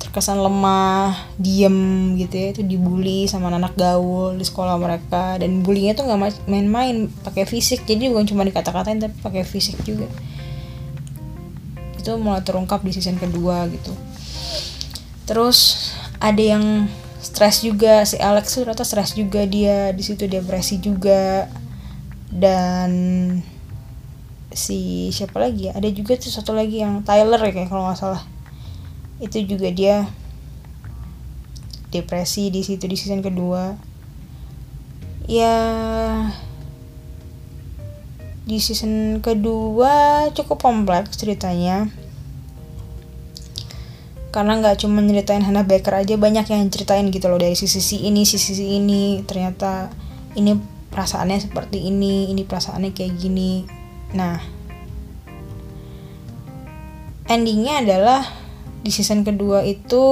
terkesan 0.02 0.42
lemah, 0.42 1.14
diem 1.38 2.18
gitu 2.18 2.34
ya 2.34 2.50
itu 2.50 2.62
dibully 2.66 3.30
sama 3.30 3.54
anak, 3.54 3.70
-anak 3.70 3.74
gaul 3.78 4.34
di 4.34 4.42
sekolah 4.42 4.74
mereka. 4.82 5.38
Dan 5.38 5.62
bullyingnya 5.62 5.94
tuh 5.94 6.10
nggak 6.10 6.50
main-main 6.50 7.06
pakai 7.22 7.46
fisik. 7.46 7.86
Jadi 7.86 8.10
bukan 8.10 8.26
cuma 8.26 8.42
dikata-katain 8.42 8.98
tapi 8.98 9.14
pakai 9.22 9.46
fisik 9.46 9.78
juga. 9.86 10.10
Itu 11.94 12.18
mulai 12.18 12.42
terungkap 12.42 12.82
di 12.82 12.90
season 12.90 13.14
kedua 13.14 13.70
gitu 13.70 14.09
terus 15.30 15.94
ada 16.18 16.42
yang 16.42 16.90
stres 17.22 17.62
juga 17.62 18.02
si 18.02 18.18
Alex 18.18 18.50
tuh 18.50 18.66
ternyata 18.66 18.82
stres 18.82 19.14
juga 19.14 19.46
dia 19.46 19.94
di 19.94 20.02
situ 20.02 20.26
depresi 20.26 20.82
juga. 20.82 21.46
Dan 22.30 22.90
si 24.50 25.10
siapa 25.14 25.38
lagi 25.38 25.70
ya? 25.70 25.78
Ada 25.78 25.86
juga 25.94 26.18
tuh 26.18 26.34
satu 26.34 26.50
lagi 26.50 26.82
yang 26.82 27.06
Tyler 27.06 27.38
ya 27.38 27.50
kayak 27.54 27.70
kalau 27.70 27.86
nggak 27.86 27.98
salah. 28.02 28.26
Itu 29.22 29.38
juga 29.46 29.70
dia 29.70 30.10
depresi 31.94 32.50
di 32.50 32.66
situ 32.66 32.90
di 32.90 32.98
season 32.98 33.22
kedua. 33.22 33.78
Ya 35.30 35.54
di 38.50 38.58
season 38.58 39.22
kedua 39.22 40.26
cukup 40.34 40.58
kompleks 40.58 41.14
ceritanya 41.14 41.86
karena 44.30 44.62
nggak 44.62 44.86
cuma 44.86 45.02
nyeritain 45.02 45.42
Hannah 45.42 45.66
Baker 45.66 45.90
aja 45.90 46.14
banyak 46.14 46.46
yang 46.46 46.70
ceritain 46.70 47.10
gitu 47.10 47.26
loh. 47.26 47.38
Dari 47.38 47.58
sisi 47.58 47.82
sisi 47.82 48.06
ini 48.06 48.22
sisi 48.22 48.54
sisi 48.54 48.78
ini. 48.78 49.26
Ternyata 49.26 49.90
ini 50.38 50.54
perasaannya 50.90 51.38
seperti 51.42 51.82
ini 51.90 52.30
ini 52.30 52.46
perasaannya 52.46 52.94
kayak 52.94 53.18
gini. 53.18 53.66
Nah 54.14 54.38
endingnya 57.26 57.82
adalah 57.82 58.22
di 58.80 58.90
season 58.94 59.26
kedua 59.26 59.66
itu 59.66 60.02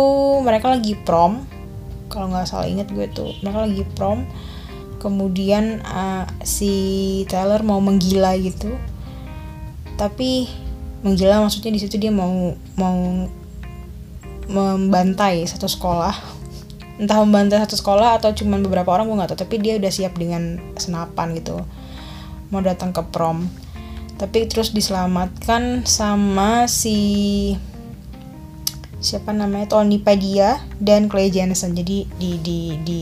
mereka 0.43 0.75
lagi 0.75 0.99
prom. 0.99 1.47
Kalau 2.11 2.27
nggak 2.35 2.51
salah 2.51 2.67
inget 2.67 2.91
gue 2.91 3.07
tuh. 3.15 3.31
Mereka 3.47 3.59
lagi 3.71 3.85
prom. 3.95 4.27
Kemudian 4.99 5.79
uh, 5.87 6.27
si 6.43 7.23
Taylor 7.31 7.63
mau 7.63 7.79
menggila 7.79 8.35
gitu. 8.35 8.75
Tapi 9.95 10.51
menggila 11.07 11.39
maksudnya 11.39 11.71
di 11.71 11.79
situ 11.79 11.95
dia 12.03 12.11
mau 12.11 12.59
mau 12.75 13.31
membantai 14.49 15.45
satu 15.45 15.69
sekolah. 15.69 16.17
Entah 16.99 17.23
membantai 17.23 17.63
satu 17.63 17.79
sekolah 17.79 18.19
atau 18.19 18.35
cuma 18.35 18.59
beberapa 18.59 18.91
orang 18.91 19.07
gue 19.07 19.17
nggak 19.21 19.31
tahu. 19.37 19.41
Tapi 19.47 19.55
dia 19.63 19.79
udah 19.79 19.93
siap 19.93 20.19
dengan 20.19 20.59
senapan 20.81 21.37
gitu. 21.39 21.63
Mau 22.51 22.65
datang 22.65 22.91
ke 22.91 23.05
prom. 23.13 23.47
Tapi 24.19 24.51
terus 24.51 24.75
diselamatkan 24.75 25.87
sama 25.87 26.67
si 26.67 27.55
siapa 28.99 29.31
namanya 29.31 29.79
Tony 29.79 30.03
Padilla 30.03 30.59
dan 30.83 31.07
Clay 31.07 31.31
Jensen. 31.31 31.79
Jadi 31.79 32.11
di 32.19 32.43
di 32.43 32.75
di 32.83 33.01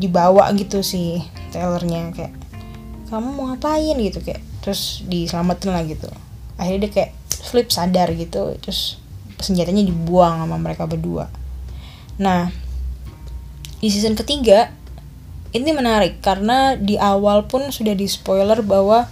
dibawa 0.00 0.48
gitu 0.56 0.80
si 0.80 1.20
Taylornya 1.52 2.10
kayak 2.16 2.32
kamu 3.12 3.28
mau 3.36 3.44
ngapain? 3.52 3.94
gitu 4.00 4.24
kayak 4.24 4.40
terus 4.64 5.04
diselamatin 5.04 5.70
lah 5.76 5.84
gitu. 5.84 6.08
Akhirnya 6.56 6.88
dia 6.88 6.92
kayak 6.94 7.12
flip 7.28 7.68
sadar 7.68 8.08
gitu 8.16 8.56
terus 8.64 8.96
senjatanya 9.40 9.86
dibuang 9.86 10.44
sama 10.44 10.56
mereka 10.60 10.86
berdua 10.86 11.30
nah 12.20 12.52
di 13.82 13.88
season 13.92 14.14
ketiga 14.14 14.72
ini 15.54 15.70
menarik 15.70 16.18
karena 16.18 16.74
di 16.74 16.98
awal 16.98 17.46
pun 17.46 17.70
sudah 17.70 17.94
di 17.94 18.10
spoiler 18.10 18.58
bahwa 18.66 19.06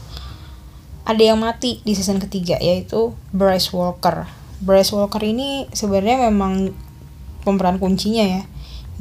ada 1.03 1.23
yang 1.23 1.39
mati 1.39 1.83
di 1.83 1.95
season 1.95 2.19
ketiga 2.19 2.59
yaitu 2.59 3.15
Bryce 3.31 3.75
Walker. 3.75 4.27
Bryce 4.63 4.95
Walker 4.95 5.23
ini 5.23 5.67
sebenarnya 5.71 6.31
memang 6.31 6.75
pemeran 7.47 7.79
kuncinya 7.83 8.23
ya. 8.23 8.43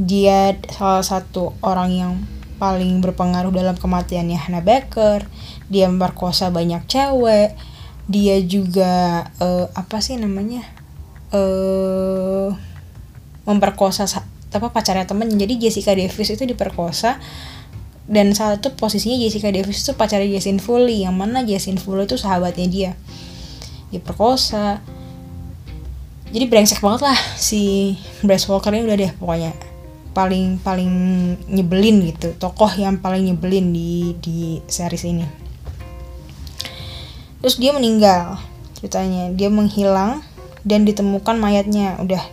Dia 0.02 0.58
salah 0.70 1.06
satu 1.06 1.54
orang 1.62 1.90
yang 1.94 2.14
paling 2.62 3.02
berpengaruh 3.02 3.54
dalam 3.54 3.78
kematiannya 3.78 4.38
Hannah 4.38 4.66
Baker. 4.66 5.26
Dia 5.70 5.90
memperkosa 5.90 6.50
banyak 6.54 6.86
cewek. 6.86 7.58
Dia 8.06 8.38
juga 8.42 9.26
uh, 9.42 9.70
apa 9.78 10.02
sih 10.02 10.18
namanya? 10.18 10.66
Uh, 11.32 12.48
memperkosa 13.48 14.08
apa 14.52 14.68
pacarnya 14.72 15.08
temen. 15.08 15.32
Jadi 15.32 15.58
Jessica 15.58 15.96
Davis 15.96 16.30
itu 16.32 16.44
diperkosa. 16.44 17.20
Dan 18.12 18.36
saat 18.36 18.60
itu 18.60 18.76
posisinya 18.76 19.16
Jessica 19.16 19.48
Davis 19.52 19.88
itu 19.88 19.96
pacarnya 19.96 20.28
Jason 20.28 20.60
Foley 20.60 21.08
yang 21.08 21.16
mana 21.16 21.48
Jason 21.48 21.80
Foley 21.80 22.08
itu 22.08 22.20
sahabatnya 22.20 22.68
dia. 22.68 22.92
Diperkosa 23.92 24.84
jadi 26.32 26.48
brengsek 26.48 26.80
banget 26.80 27.12
lah 27.12 27.20
si 27.36 27.94
Bryce 28.24 28.48
Walker 28.48 28.72
ini 28.72 28.88
udah 28.88 28.98
deh 28.98 29.12
pokoknya. 29.20 29.52
Paling 30.16 30.64
paling 30.64 30.92
nyebelin 31.52 32.08
gitu. 32.08 32.32
Tokoh 32.40 32.72
yang 32.80 33.04
paling 33.04 33.28
nyebelin 33.28 33.76
di 33.76 34.16
di 34.24 34.64
series 34.64 35.04
ini. 35.04 35.28
Terus 37.44 37.60
dia 37.60 37.76
meninggal 37.76 38.40
ceritanya. 38.80 39.28
Dia 39.36 39.52
menghilang 39.52 40.24
dan 40.62 40.86
ditemukan 40.86 41.38
mayatnya 41.42 41.98
udah 42.02 42.24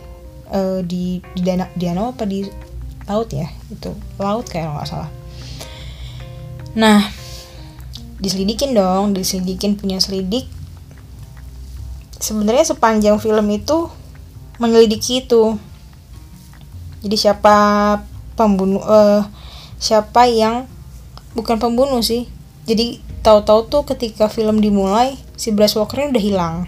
uh, 0.53 0.79
di 0.85 1.21
di 1.33 1.41
danau 1.41 1.67
di 1.73 1.83
danau 1.89 2.05
apa 2.13 2.23
di 2.25 2.45
laut 3.09 3.29
ya 3.33 3.49
itu 3.73 3.89
laut 4.21 4.45
kayak 4.45 4.69
nggak 4.69 4.89
salah. 4.89 5.09
Nah 6.77 7.09
diselidikin 8.21 8.77
dong 8.77 9.17
diselidikin 9.17 9.79
punya 9.79 9.97
selidik. 9.97 10.45
Sebenarnya 12.19 12.67
sepanjang 12.67 13.17
film 13.17 13.47
itu 13.49 13.89
menyelidiki 14.59 15.25
itu. 15.25 15.57
Jadi 16.99 17.15
siapa 17.15 17.55
pembunuh 18.35 18.83
uh, 18.83 19.23
siapa 19.79 20.27
yang 20.27 20.67
bukan 21.33 21.57
pembunuh 21.57 22.03
sih. 22.03 22.27
Jadi 22.67 23.01
tahu-tahu 23.23 23.71
tuh 23.71 23.83
ketika 23.87 24.29
film 24.29 24.61
dimulai 24.61 25.17
si 25.39 25.49
Bryce 25.55 25.79
Walker 25.79 26.11
udah 26.11 26.21
hilang 26.21 26.67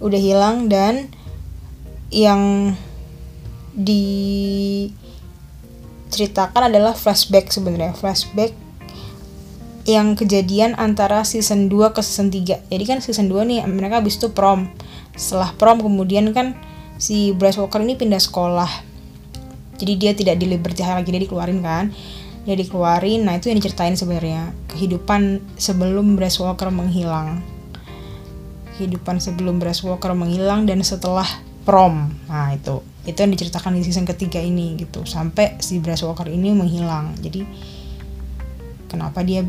udah 0.00 0.20
hilang 0.20 0.68
dan 0.72 1.08
yang 2.10 2.74
diceritakan 3.76 6.72
adalah 6.72 6.96
flashback 6.96 7.52
sebenarnya. 7.52 7.92
Flashback 7.94 8.52
yang 9.88 10.12
kejadian 10.16 10.74
antara 10.76 11.24
season 11.24 11.68
2 11.72 11.96
ke 11.96 12.02
season 12.04 12.28
3 12.28 12.68
jadi 12.68 12.84
kan 12.84 13.00
season 13.00 13.32
2 13.32 13.48
nih 13.48 13.64
mereka 13.68 14.00
habis 14.00 14.16
itu 14.16 14.28
prom. 14.32 14.68
Setelah 15.16 15.52
prom 15.56 15.80
kemudian 15.84 16.32
kan 16.32 16.54
si 17.00 17.32
Bryce 17.36 17.58
Walker 17.60 17.80
ini 17.84 17.96
pindah 17.96 18.20
sekolah. 18.20 18.70
Jadi 19.80 19.92
dia 19.96 20.12
tidak 20.12 20.36
di 20.36 20.44
Liberty 20.48 20.82
High 20.84 21.00
lagi 21.00 21.12
dia 21.12 21.20
dikeluarin 21.24 21.62
kan. 21.64 21.92
Dia 22.44 22.56
dikeluarin. 22.56 23.24
Nah 23.24 23.36
itu 23.40 23.48
yang 23.48 23.56
diceritain 23.60 23.96
sebenarnya. 23.96 24.52
Kehidupan 24.68 25.40
sebelum 25.56 26.16
Bryce 26.20 26.40
Walker 26.40 26.68
menghilang 26.68 27.40
kehidupan 28.80 29.20
sebelum 29.20 29.60
Bryce 29.60 29.84
Walker 29.84 30.16
menghilang 30.16 30.64
dan 30.64 30.80
setelah 30.80 31.28
prom. 31.68 32.08
Nah 32.32 32.56
itu. 32.56 32.80
Itu 33.04 33.20
yang 33.20 33.32
diceritakan 33.36 33.76
di 33.76 33.84
season 33.84 34.08
ketiga 34.08 34.40
ini 34.40 34.80
gitu. 34.80 35.04
Sampai 35.04 35.60
si 35.60 35.76
Bryce 35.76 36.08
Walker 36.08 36.24
ini 36.24 36.56
menghilang. 36.56 37.12
Jadi 37.20 37.44
kenapa 38.88 39.20
dia 39.20 39.44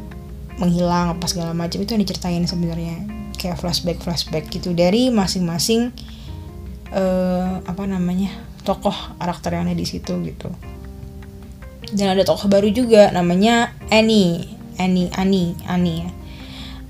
menghilang 0.60 1.16
apa 1.16 1.26
segala 1.32 1.56
macam 1.56 1.80
itu 1.80 1.96
yang 1.96 2.04
diceritain 2.04 2.44
sebenarnya. 2.44 3.08
Kayak 3.40 3.64
flashback 3.64 4.04
flashback 4.04 4.52
gitu. 4.52 4.76
Dari 4.76 5.08
masing-masing 5.10 5.96
uh, 6.92 7.64
apa 7.64 7.84
namanya 7.88 8.30
tokoh 8.62 8.94
karakter 9.18 9.58
yang 9.58 9.72
ada 9.72 9.76
di 9.80 9.88
situ 9.88 10.14
gitu. 10.28 10.52
Dan 11.92 12.16
ada 12.16 12.24
tokoh 12.24 12.48
baru 12.48 12.70
juga 12.72 13.12
namanya 13.12 13.76
Annie. 13.88 14.60
Annie 14.80 15.12
Annie 15.14 15.60
Annie 15.68 16.08
ya. 16.08 16.10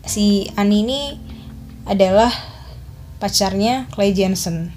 Si 0.05 0.49
Annie 0.57 0.81
ini 0.85 1.01
adalah 1.85 2.33
pacarnya 3.21 3.85
Clay 3.93 4.17
Jensen. 4.17 4.73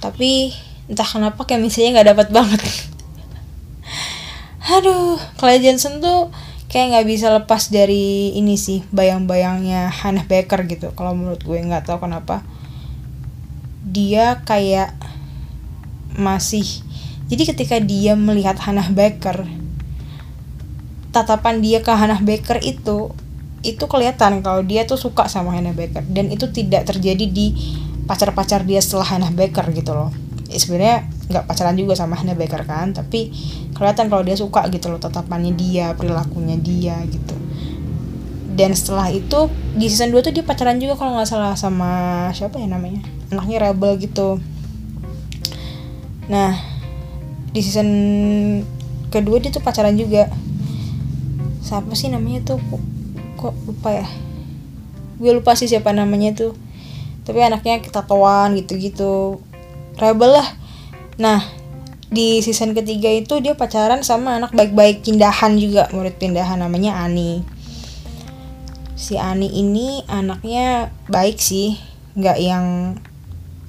Tapi 0.00 0.50
entah 0.90 1.06
kenapa 1.06 1.46
chemistry-nya 1.46 2.00
nggak 2.00 2.10
dapat 2.16 2.28
banget. 2.34 2.62
Aduh 4.80 5.18
Clay 5.38 5.62
Jensen 5.62 6.02
tuh 6.02 6.34
kayak 6.70 6.94
nggak 6.94 7.08
bisa 7.10 7.26
lepas 7.34 7.70
dari 7.70 8.34
ini 8.34 8.54
sih 8.54 8.86
bayang-bayangnya 8.90 9.90
Hannah 9.90 10.26
Baker 10.26 10.66
gitu. 10.66 10.94
Kalau 10.94 11.14
menurut 11.14 11.42
gue 11.42 11.58
nggak 11.58 11.86
tahu 11.86 12.06
kenapa. 12.06 12.42
Dia 13.86 14.42
kayak 14.46 14.94
masih 16.14 16.66
jadi 17.30 17.54
ketika 17.54 17.78
dia 17.78 18.18
melihat 18.18 18.58
Hannah 18.58 18.90
Baker 18.90 19.46
tatapan 21.10 21.62
dia 21.62 21.82
ke 21.82 21.90
Hannah 21.90 22.22
Baker 22.22 22.58
itu 22.62 23.14
itu 23.60 23.84
kelihatan 23.84 24.40
kalau 24.40 24.64
dia 24.64 24.88
tuh 24.88 24.96
suka 24.96 25.28
sama 25.28 25.52
Hannah 25.52 25.76
Baker. 25.76 26.04
Dan 26.08 26.32
itu 26.32 26.48
tidak 26.48 26.88
terjadi 26.88 27.26
di 27.28 27.52
pacar-pacar 28.08 28.66
dia 28.66 28.82
setelah 28.82 29.06
Hannah 29.06 29.30
Baker 29.30 29.70
gitu 29.70 29.94
loh. 29.94 30.10
Ya, 30.50 30.58
sebenarnya 30.58 31.06
nggak 31.30 31.46
pacaran 31.46 31.78
juga 31.78 31.94
sama 31.94 32.18
Hannah 32.18 32.34
Baker 32.34 32.66
kan 32.66 32.90
tapi 32.90 33.30
kelihatan 33.70 34.10
kalau 34.10 34.26
dia 34.26 34.34
suka 34.34 34.66
gitu 34.66 34.90
loh 34.90 34.98
tatapannya 34.98 35.54
dia 35.54 35.94
perilakunya 35.94 36.58
dia 36.58 36.98
gitu. 37.06 37.38
Dan 38.50 38.74
setelah 38.74 39.14
itu 39.14 39.46
di 39.78 39.86
season 39.86 40.10
2 40.10 40.26
tuh 40.26 40.34
dia 40.34 40.42
pacaran 40.42 40.82
juga 40.82 40.98
kalau 40.98 41.14
nggak 41.14 41.30
salah 41.30 41.54
sama 41.54 42.26
siapa 42.34 42.58
ya 42.58 42.66
namanya? 42.66 42.98
Anaknya 43.30 43.70
rebel 43.70 43.94
gitu. 44.02 44.42
Nah 46.26 46.58
di 47.54 47.60
season 47.62 47.88
kedua 49.14 49.38
dia 49.38 49.54
tuh 49.54 49.62
pacaran 49.62 49.94
juga. 49.94 50.26
Siapa 51.62 51.94
sih 51.94 52.10
namanya 52.10 52.42
tuh 52.42 52.58
kok, 53.40 53.56
lupa 53.64 54.04
ya? 54.04 54.06
Gue 55.16 55.32
lupa 55.32 55.56
sih 55.56 55.64
siapa 55.68 55.96
namanya 55.96 56.36
tuh 56.36 56.52
tapi 57.30 57.46
anaknya 57.46 57.78
ketatuan 57.78 58.58
gitu-gitu. 58.58 59.38
Rebel 60.00 60.40
lah. 60.40 60.48
Nah 61.20 61.44
di 62.10 62.42
season 62.42 62.74
ketiga 62.74 63.06
itu 63.06 63.38
dia 63.38 63.54
pacaran 63.54 64.02
sama 64.02 64.42
anak 64.42 64.50
baik-baik 64.50 65.06
pindahan 65.06 65.54
juga. 65.60 65.86
Murid 65.94 66.18
pindahan 66.18 66.58
namanya 66.58 66.98
Ani. 67.04 67.44
Si 68.98 69.14
Ani 69.14 69.46
ini 69.46 70.02
anaknya 70.10 70.90
baik 71.06 71.38
sih. 71.38 71.78
Nggak 72.18 72.38
yang 72.42 72.98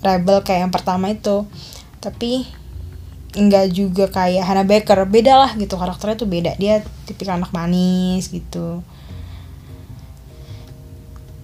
rebel 0.01 0.41
kayak 0.41 0.65
yang 0.65 0.73
pertama 0.73 1.13
itu. 1.13 1.45
Tapi 2.01 2.49
nggak 3.37 3.65
juga 3.71 4.09
kayak 4.09 4.41
Hannah 4.41 4.65
Baker. 4.65 5.05
Beda 5.05 5.37
lah 5.37 5.51
gitu. 5.53 5.77
Karakternya 5.77 6.17
tuh 6.17 6.25
beda. 6.25 6.57
Dia 6.57 6.81
tipikal 7.05 7.37
anak 7.37 7.53
manis 7.53 8.31
gitu 8.31 8.81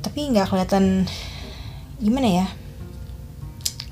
tapi 0.01 0.29
nggak 0.29 0.49
kelihatan 0.49 1.05
gimana 1.97 2.29
ya? 2.43 2.47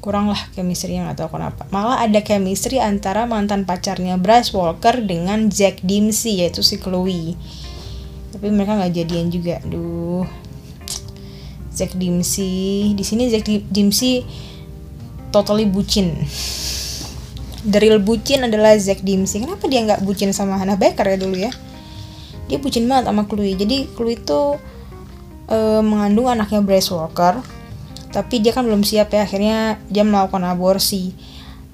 Kurang 0.01 0.29
lah 0.29 0.37
chemistry 0.53 1.01
yang 1.01 1.09
atau 1.09 1.25
kenapa. 1.33 1.65
Malah 1.73 2.05
ada 2.05 2.21
chemistry 2.21 2.77
antara 2.77 3.25
mantan 3.25 3.65
pacarnya 3.65 4.21
Bryce 4.21 4.53
Walker 4.53 5.01
dengan 5.01 5.49
Jack 5.49 5.81
Dempsey 5.81 6.45
yaitu 6.45 6.61
si 6.61 6.77
Chloe. 6.77 7.33
Tapi 8.29 8.47
mereka 8.53 8.77
nggak 8.77 8.93
jadian 8.93 9.33
juga. 9.33 9.57
Duh 9.65 10.29
Jack 11.73 11.97
Dempsey. 11.97 12.93
Di 12.93 13.01
sini 13.01 13.33
Jack 13.33 13.49
Dempsey 13.73 14.21
totally 15.33 15.65
bucin. 15.65 16.13
The 17.65 17.81
real 17.81 17.97
bucin 17.97 18.45
adalah 18.45 18.77
Jack 18.77 19.01
Dempsey. 19.01 19.41
Kenapa 19.41 19.65
dia 19.65 19.81
nggak 19.81 20.05
bucin 20.05 20.29
sama 20.37 20.61
Hannah 20.61 20.77
Baker 20.77 21.03
ya 21.09 21.17
dulu 21.17 21.33
ya? 21.33 21.49
Dia 22.45 22.61
bucin 22.61 22.85
banget 22.85 23.09
sama 23.09 23.25
Chloe. 23.25 23.57
Jadi 23.57 23.89
Chloe 23.97 24.21
itu 24.21 24.41
uh, 25.49 25.81
mengandung 25.81 26.29
anaknya 26.29 26.61
Bryce 26.61 26.91
Walker. 26.93 27.41
Tapi 28.09 28.39
dia 28.39 28.55
kan 28.55 28.63
belum 28.63 28.87
siap 28.87 29.11
ya 29.11 29.27
akhirnya 29.27 29.75
dia 29.91 30.07
melakukan 30.07 30.47
aborsi. 30.47 31.11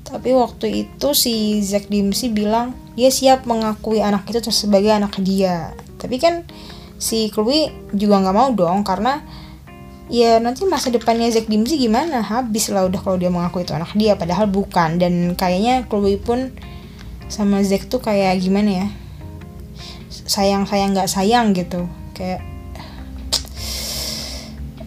Tapi 0.01 0.33
waktu 0.35 0.89
itu 0.89 1.13
si 1.15 1.61
Zack 1.63 1.87
Dempsey 1.87 2.33
bilang 2.33 2.75
dia 2.99 3.07
siap 3.07 3.47
mengakui 3.47 4.03
anak 4.03 4.27
itu 4.27 4.43
sebagai 4.51 4.91
anak 4.91 5.15
dia. 5.23 5.71
Tapi 5.95 6.17
kan 6.19 6.43
si 6.99 7.31
Chloe 7.31 7.71
juga 7.95 8.19
nggak 8.19 8.35
mau 8.35 8.49
dong 8.51 8.83
karena 8.83 9.23
ya 10.11 10.43
nanti 10.43 10.67
masa 10.67 10.91
depannya 10.91 11.31
Zack 11.31 11.47
Dempsey 11.47 11.79
gimana? 11.79 12.19
Habis 12.19 12.73
lah 12.75 12.89
udah 12.91 12.99
kalau 12.99 13.15
dia 13.15 13.31
mengakui 13.31 13.63
itu 13.63 13.71
anak 13.71 13.95
dia 13.95 14.19
padahal 14.19 14.51
bukan. 14.51 14.99
Dan 14.99 15.37
kayaknya 15.39 15.87
Chloe 15.87 16.19
pun 16.19 16.51
sama 17.31 17.63
Zack 17.63 17.87
tuh 17.87 18.03
kayak 18.03 18.35
gimana 18.43 18.83
ya? 18.83 18.87
Sayang 20.11 20.67
sayang 20.67 20.91
nggak 20.91 21.07
sayang 21.07 21.55
gitu. 21.55 21.87
Kayak 22.11 22.50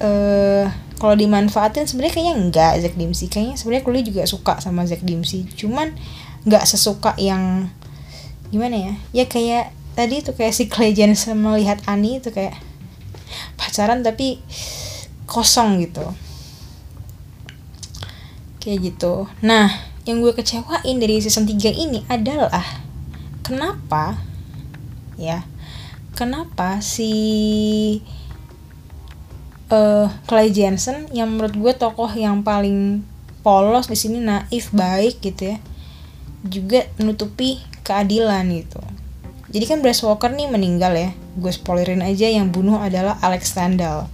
uh, 0.05 0.69
kalau 1.01 1.17
dimanfaatin 1.17 1.89
sebenarnya 1.89 2.15
kayaknya 2.15 2.35
enggak 2.37 2.73
Zack 2.85 2.95
Dempsey. 2.95 3.27
Kayaknya 3.33 3.57
sebenarnya 3.57 3.85
Chloe 3.85 4.05
juga 4.05 4.23
suka 4.29 4.55
sama 4.61 4.85
Zack 4.85 5.03
Dempsey. 5.03 5.49
Cuman 5.57 5.97
nggak 6.45 6.65
sesuka 6.69 7.17
yang 7.17 7.73
gimana 8.53 8.77
ya? 8.77 8.93
Ya 9.11 9.25
kayak 9.27 9.73
tadi 9.97 10.21
tuh 10.21 10.37
kayak 10.37 10.55
si 10.55 10.69
Clay 10.69 10.93
Jensen 10.93 11.41
melihat 11.41 11.81
Annie 11.89 12.21
itu 12.21 12.29
kayak 12.31 12.55
pacaran 13.57 14.05
tapi 14.05 14.45
kosong 15.27 15.81
gitu. 15.83 16.05
Kayak 18.61 18.95
gitu. 18.95 19.27
Nah 19.41 19.95
yang 20.05 20.21
gue 20.21 20.37
kecewain 20.37 21.01
dari 21.01 21.25
season 21.25 21.49
3 21.49 21.73
ini 21.73 22.05
adalah 22.13 22.85
kenapa 23.41 24.21
ya 25.17 25.49
kenapa 26.13 26.85
si 26.85 27.13
uh, 29.75 30.07
Clay 30.31 30.55
Jensen 30.55 31.11
yang 31.11 31.35
menurut 31.35 31.59
gue 31.59 31.73
tokoh 31.75 32.11
yang 32.15 32.47
paling 32.47 33.03
polos 33.43 33.91
di 33.91 33.99
sini 33.99 34.23
naif 34.23 34.71
baik 34.71 35.19
gitu 35.19 35.55
ya. 35.55 35.57
Juga 36.47 36.87
menutupi 37.03 37.59
keadilan 37.83 38.47
gitu. 38.55 38.79
Jadi 39.51 39.65
kan 39.67 39.79
Bryce 39.83 40.07
Walker 40.07 40.31
nih 40.31 40.47
meninggal 40.47 40.95
ya. 40.95 41.11
Gue 41.35 41.51
spoilerin 41.51 42.07
aja 42.07 42.31
yang 42.31 42.55
bunuh 42.55 42.79
adalah 42.79 43.19
Alex 43.19 43.51
Sandal 43.51 44.07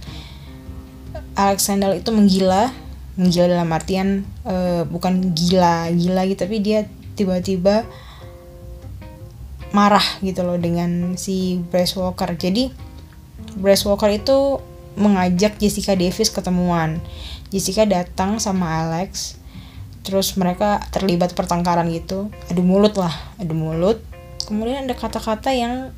Alex 1.37 1.63
Sandal 1.63 1.95
itu 1.95 2.11
menggila. 2.11 2.71
Menggila 3.15 3.47
dalam 3.47 3.69
artian 3.71 4.23
uh, 4.47 4.87
bukan 4.87 5.35
gila 5.35 5.91
gila 5.91 6.23
gitu 6.31 6.47
tapi 6.47 6.63
dia 6.63 6.87
tiba-tiba 7.13 7.83
marah 9.75 10.03
gitu 10.23 10.47
loh 10.47 10.55
dengan 10.55 11.19
si 11.19 11.59
Bryce 11.69 11.99
Walker 11.99 12.31
jadi 12.39 12.71
Bryce 13.59 13.83
Walker 13.83 14.07
itu 14.11 14.63
mengajak 14.95 15.55
Jessica 15.61 15.95
Davis 15.95 16.31
ketemuan. 16.31 16.99
Jessica 17.51 17.83
datang 17.83 18.39
sama 18.39 18.87
Alex, 18.87 19.35
terus 20.07 20.33
mereka 20.39 20.79
terlibat 20.91 21.35
pertengkaran 21.35 21.91
gitu, 21.91 22.31
adu 22.47 22.63
mulut 22.63 22.95
lah, 22.95 23.11
adu 23.37 23.51
mulut. 23.51 23.99
Kemudian 24.47 24.87
ada 24.87 24.95
kata-kata 24.95 25.51
yang 25.51 25.91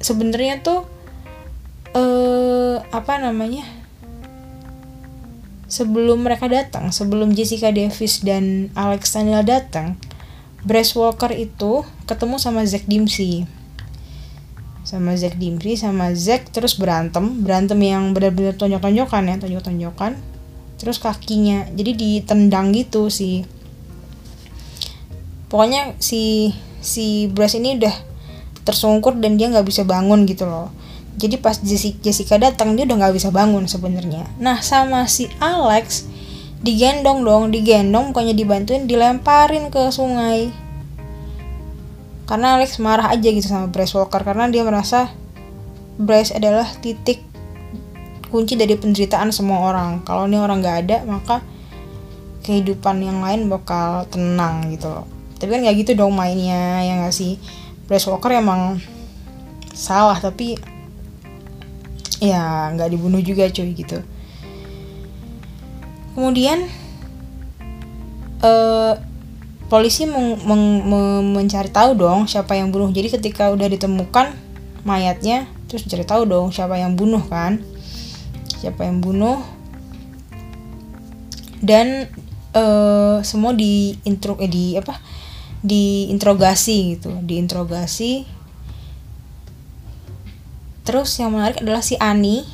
sebenarnya 0.00 0.60
tuh 0.60 0.84
eh 1.96 2.76
apa 2.92 3.16
namanya? 3.20 3.64
Sebelum 5.68 6.24
mereka 6.24 6.48
datang, 6.48 6.88
sebelum 6.96 7.36
Jessica 7.36 7.68
Davis 7.68 8.24
dan 8.24 8.72
Alex 8.72 9.12
Daniel 9.12 9.44
datang, 9.44 10.00
Bryce 10.64 10.96
Walker 10.96 11.28
itu 11.32 11.84
ketemu 12.08 12.40
sama 12.40 12.64
Zack 12.64 12.88
Dempsey 12.88 13.57
sama 14.88 15.12
Zack 15.20 15.36
Dimri 15.36 15.76
sama 15.76 16.16
Zack 16.16 16.48
terus 16.48 16.80
berantem. 16.80 17.44
Berantem 17.44 17.76
yang 17.84 18.16
benar-benar 18.16 18.56
tonjok-tonjokan 18.56 19.28
ya 19.28 19.36
tonjok-tonjokan. 19.36 20.16
Terus 20.80 20.96
kakinya 20.96 21.68
jadi 21.76 21.92
ditendang 21.92 22.72
gitu 22.72 23.12
sih. 23.12 23.44
Pokoknya 25.52 25.92
si 26.00 26.56
si 26.80 27.28
Bryce 27.28 27.60
ini 27.60 27.76
udah 27.76 27.92
tersungkur 28.64 29.20
dan 29.20 29.36
dia 29.36 29.52
nggak 29.52 29.68
bisa 29.68 29.84
bangun 29.84 30.24
gitu 30.24 30.48
loh. 30.48 30.72
Jadi 31.20 31.36
pas 31.36 31.60
Jessica 32.00 32.40
datang 32.40 32.72
dia 32.72 32.88
udah 32.88 32.96
nggak 32.96 33.16
bisa 33.20 33.28
bangun 33.28 33.68
sebenarnya. 33.68 34.24
Nah 34.40 34.64
sama 34.64 35.04
si 35.04 35.28
Alex 35.36 36.08
digendong 36.64 37.28
dong 37.28 37.52
digendong 37.52 38.10
pokoknya 38.10 38.34
dibantuin 38.34 38.88
dilemparin 38.88 39.70
ke 39.70 39.94
sungai 39.94 40.50
karena 42.28 42.60
Alex 42.60 42.76
marah 42.76 43.08
aja 43.08 43.24
gitu 43.24 43.48
sama 43.48 43.72
Bryce 43.72 43.96
Walker 43.96 44.20
karena 44.20 44.52
dia 44.52 44.60
merasa 44.60 45.08
Bryce 45.96 46.36
adalah 46.36 46.68
titik 46.84 47.24
kunci 48.28 48.54
dari 48.54 48.76
penderitaan 48.76 49.32
semua 49.32 49.72
orang. 49.72 50.04
Kalau 50.04 50.28
ini 50.28 50.36
orang 50.36 50.60
nggak 50.60 50.78
ada 50.84 50.96
maka 51.08 51.40
kehidupan 52.44 53.00
yang 53.00 53.24
lain 53.24 53.48
bakal 53.48 54.04
tenang 54.12 54.68
gitu 54.68 54.92
loh. 54.92 55.08
Tapi 55.40 55.48
kan 55.56 55.64
nggak 55.64 55.76
gitu 55.88 55.96
dong 55.96 56.12
mainnya 56.12 56.84
ya 56.84 57.00
nggak 57.00 57.16
sih? 57.16 57.40
Bryce 57.88 58.04
Walker 58.12 58.28
emang 58.36 58.76
salah 59.72 60.20
tapi 60.20 60.60
ya 62.20 62.68
nggak 62.76 62.92
dibunuh 62.92 63.24
juga 63.24 63.48
cuy 63.48 63.72
gitu. 63.72 64.04
Kemudian 66.12 66.68
uh, 68.44 69.07
polisi 69.68 70.08
meng, 70.08 70.40
meng, 70.44 70.64
meng- 70.88 71.28
mencari 71.36 71.68
tahu 71.68 71.94
dong 71.94 72.24
siapa 72.24 72.56
yang 72.56 72.72
bunuh. 72.72 72.88
Jadi 72.88 73.12
ketika 73.12 73.52
udah 73.52 73.68
ditemukan 73.68 74.32
mayatnya 74.82 75.44
terus 75.68 75.84
cari 75.84 76.08
tahu 76.08 76.24
dong 76.24 76.48
siapa 76.50 76.80
yang 76.80 76.96
bunuh 76.96 77.20
kan. 77.28 77.60
Siapa 78.58 78.88
yang 78.88 79.04
bunuh. 79.04 79.38
Dan 81.60 82.08
eh, 82.56 83.16
semua 83.22 83.52
di 83.52 83.94
intro 84.08 84.40
eh, 84.40 84.50
di 84.50 84.74
apa? 84.74 84.96
diinterogasi 85.58 86.94
gitu 86.94 87.10
diinterogasi. 87.26 88.22
Terus 90.86 91.10
yang 91.20 91.34
menarik 91.34 91.60
adalah 91.60 91.82
si 91.82 91.98
Ani 91.98 92.46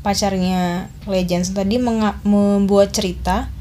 pacarnya 0.00 0.88
Legends 1.04 1.52
tadi 1.52 1.76
membuat 1.76 2.96
cerita 2.96 3.52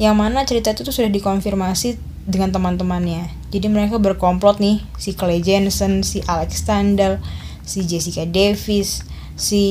yang 0.00 0.16
mana 0.16 0.46
cerita 0.46 0.72
itu 0.72 0.86
tuh 0.86 0.94
sudah 0.94 1.10
dikonfirmasi 1.10 2.11
dengan 2.24 2.54
teman-temannya. 2.54 3.30
Jadi 3.50 3.66
mereka 3.68 3.98
berkomplot 3.98 4.62
nih 4.62 4.82
si 4.96 5.12
Clay 5.18 5.42
Jensen 5.42 6.06
si 6.06 6.22
Alex 6.24 6.62
Tandal 6.64 7.18
si 7.62 7.86
Jessica 7.86 8.26
Davis 8.26 9.06
si 9.38 9.64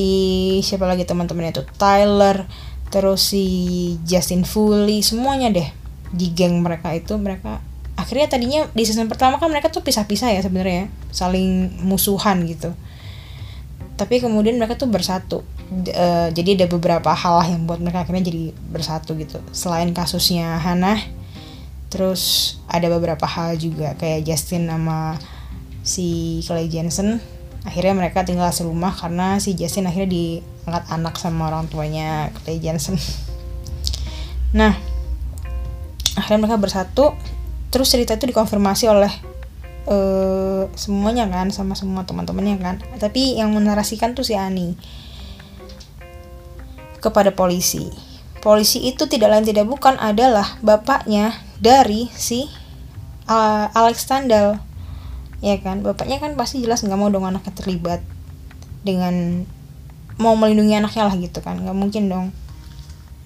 siapa 0.64 0.88
lagi 0.88 1.06
teman-temannya 1.06 1.54
itu 1.54 1.64
Tyler 1.78 2.48
terus 2.92 3.32
si 3.32 3.44
Justin 4.04 4.44
Foley 4.44 5.00
semuanya 5.00 5.48
deh 5.48 5.68
di 6.12 6.28
geng 6.36 6.60
mereka 6.60 6.92
itu 6.92 7.16
mereka 7.16 7.64
akhirnya 7.96 8.28
tadinya 8.28 8.68
di 8.72 8.82
season 8.84 9.08
pertama 9.08 9.40
kan 9.40 9.48
mereka 9.48 9.72
tuh 9.72 9.80
pisah-pisah 9.84 10.34
ya 10.34 10.40
sebenarnya 10.44 10.88
saling 11.12 11.80
musuhan 11.84 12.44
gitu. 12.48 12.72
Tapi 13.96 14.18
kemudian 14.18 14.56
mereka 14.56 14.74
tuh 14.74 14.88
bersatu. 14.90 15.44
Eh, 15.72 16.28
jadi 16.32 16.58
ada 16.58 16.66
beberapa 16.68 17.12
hal 17.12 17.44
yang 17.52 17.68
buat 17.68 17.78
mereka 17.78 18.02
akhirnya 18.02 18.32
jadi 18.32 18.50
bersatu 18.72 19.14
gitu. 19.20 19.38
Selain 19.52 19.88
kasusnya 19.92 20.58
Hannah 20.58 20.98
terus 21.92 22.56
ada 22.72 22.88
beberapa 22.88 23.28
hal 23.28 23.60
juga 23.60 23.92
kayak 24.00 24.24
Justin 24.24 24.72
sama 24.72 25.20
si 25.84 26.40
Clay 26.48 26.72
Jensen. 26.72 27.20
Akhirnya 27.68 27.92
mereka 27.92 28.24
tinggal 28.24 28.48
serumah 28.50 28.96
karena 28.96 29.36
si 29.38 29.52
Justin 29.52 29.86
akhirnya 29.86 30.08
diangkat 30.08 30.84
anak 30.88 31.20
sama 31.20 31.52
orang 31.52 31.68
tuanya 31.68 32.32
Clay 32.42 32.56
Jensen. 32.56 32.96
Nah 34.52 34.76
akhirnya 36.16 36.44
mereka 36.44 36.60
bersatu. 36.60 37.16
Terus 37.72 37.88
cerita 37.88 38.16
itu 38.16 38.28
dikonfirmasi 38.28 38.84
oleh 38.84 39.12
eh 39.88 40.68
semuanya 40.76 41.24
kan 41.24 41.48
sama 41.48 41.72
semua 41.72 42.04
teman-temannya 42.04 42.56
kan. 42.60 42.76
Tapi 43.00 43.40
yang 43.40 43.52
menarasikan 43.56 44.12
tuh 44.12 44.24
si 44.24 44.36
Ani 44.36 44.76
kepada 47.00 47.32
polisi. 47.32 47.88
Polisi 48.44 48.84
itu 48.84 49.08
tidak 49.08 49.32
lain 49.32 49.46
tidak 49.48 49.64
bukan 49.64 49.96
adalah 49.96 50.60
bapaknya 50.60 51.32
dari 51.62 52.10
si 52.10 52.50
uh, 53.30 53.70
Alex 53.70 54.10
Tandal. 54.10 54.58
Ya 55.42 55.58
kan 55.62 55.86
bapaknya 55.86 56.18
kan 56.18 56.34
pasti 56.34 56.62
jelas 56.62 56.82
nggak 56.82 56.98
mau 56.98 57.10
dong 57.10 57.26
anaknya 57.26 57.54
terlibat 57.54 58.02
dengan 58.82 59.46
mau 60.18 60.34
melindungi 60.34 60.74
anaknya 60.78 61.06
lah 61.06 61.14
gitu 61.14 61.38
kan 61.38 61.62
nggak 61.62 61.74
mungkin 61.78 62.10
dong. 62.10 62.26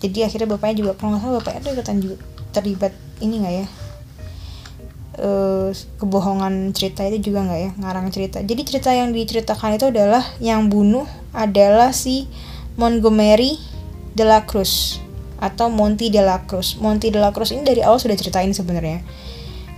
Jadi 0.04 0.28
akhirnya 0.28 0.48
bapaknya 0.52 0.84
juga 0.84 0.92
kalau 1.00 1.16
nggak 1.16 1.22
salah 1.24 1.34
bapaknya 1.40 1.60
tuh 1.64 1.72
ikutan 1.72 1.96
juga 2.04 2.16
terlibat 2.52 2.92
ini 3.24 3.34
nggak 3.40 3.54
ya? 3.56 3.66
Eh, 5.16 5.68
kebohongan 5.96 6.76
cerita 6.76 7.00
itu 7.08 7.32
juga 7.32 7.48
nggak 7.48 7.60
ya? 7.60 7.70
Ngarang 7.80 8.12
cerita. 8.12 8.44
Jadi 8.44 8.62
cerita 8.68 8.92
yang 8.92 9.16
diceritakan 9.16 9.80
itu 9.80 9.88
adalah 9.88 10.24
yang 10.40 10.68
bunuh 10.68 11.08
adalah 11.32 11.96
si 11.96 12.28
Montgomery 12.76 13.56
de 14.12 14.24
la 14.24 14.44
Cruz 14.44 15.00
atau 15.36 15.68
Monty 15.68 16.08
de 16.08 16.24
la 16.24 16.44
Cruz. 16.48 16.76
Monty 16.80 17.12
de 17.12 17.20
la 17.20 17.32
Cruz 17.32 17.52
ini 17.52 17.62
dari 17.64 17.84
awal 17.84 18.00
sudah 18.00 18.16
ceritain 18.16 18.52
sebenarnya. 18.52 19.04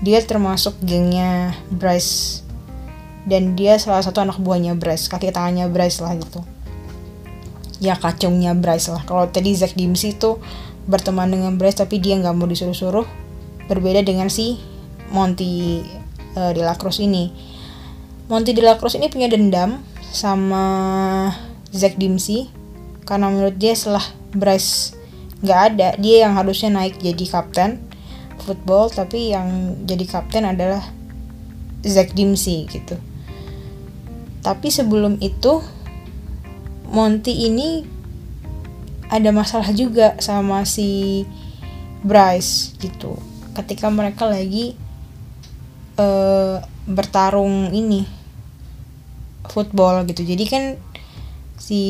Dia 0.03 0.23
termasuk 0.23 0.79
gengnya 0.83 1.59
Bryce. 1.71 2.43
Dan 3.29 3.59
dia 3.59 3.77
salah 3.77 4.01
satu 4.01 4.23
anak 4.25 4.41
buahnya 4.41 4.79
Bryce 4.79 5.11
kaki 5.11 5.35
tangannya 5.35 5.69
Bryce 5.69 6.01
lah 6.01 6.15
gitu. 6.17 6.41
Ya 7.83 7.99
kacungnya 7.99 8.55
Bryce 8.55 8.89
lah. 8.91 9.03
Kalau 9.05 9.29
tadi 9.29 9.53
Zack 9.53 9.75
Dimsey 9.75 10.17
tuh 10.17 10.39
berteman 10.89 11.29
dengan 11.29 11.61
Bryce 11.61 11.85
tapi 11.85 12.01
dia 12.01 12.17
nggak 12.17 12.33
mau 12.33 12.49
disuruh-suruh 12.49 13.05
berbeda 13.69 14.01
dengan 14.01 14.33
si 14.33 14.57
Monty 15.13 15.85
eh, 16.39 16.53
de 16.57 16.63
la 16.65 16.79
Cruz 16.79 17.03
ini. 17.03 17.31
Monty 18.33 18.57
de 18.57 18.63
la 18.65 18.81
Cruz 18.81 18.97
ini 18.97 19.13
punya 19.13 19.29
dendam 19.29 19.85
sama 20.09 20.65
Zack 21.75 22.01
Dimsey 22.01 22.49
karena 23.05 23.29
menurut 23.29 23.57
dia 23.57 23.77
setelah 23.77 24.05
Bryce 24.33 24.98
nggak 25.43 25.61
ada. 25.75 25.89
Dia 25.99 26.29
yang 26.29 26.35
harusnya 26.35 26.71
naik 26.75 26.99
jadi 26.99 27.25
kapten 27.29 27.83
football 28.39 28.89
tapi 28.89 29.35
yang 29.35 29.77
jadi 29.85 30.05
kapten 30.09 30.47
adalah 30.49 30.83
Zack 31.85 32.15
Dimsey 32.15 32.67
gitu. 32.71 32.97
Tapi 34.43 34.69
sebelum 34.71 35.19
itu 35.21 35.61
Monty 36.89 37.53
ini 37.53 37.85
ada 39.13 39.29
masalah 39.29 39.69
juga 39.77 40.17
sama 40.25 40.65
si 40.65 41.25
Bryce 42.01 42.73
gitu. 42.81 43.21
Ketika 43.53 43.93
mereka 43.93 44.25
lagi 44.25 44.73
eh, 46.01 46.57
bertarung 46.89 47.69
ini 47.77 48.09
football 49.49 50.09
gitu. 50.09 50.25
Jadi 50.25 50.45
kan 50.49 50.65
si 51.61 51.83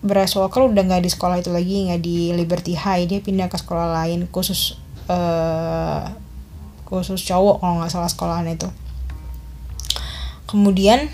Bryce 0.00 0.36
Walker 0.40 0.64
udah 0.64 0.80
nggak 0.80 1.04
di 1.04 1.10
sekolah 1.12 1.44
itu 1.44 1.52
lagi 1.52 1.88
nggak 1.88 2.00
di 2.00 2.32
Liberty 2.32 2.72
High. 2.72 3.04
Dia 3.04 3.20
pindah 3.20 3.52
ke 3.52 3.60
sekolah 3.60 3.92
lain 4.00 4.24
khusus 4.32 4.80
eh, 5.08 6.04
khusus 6.88 7.20
cowok 7.20 7.60
kalau 7.60 7.74
nggak 7.84 7.92
salah 7.92 8.08
sekolahan 8.08 8.48
itu. 8.48 8.68
Kemudian 10.48 11.12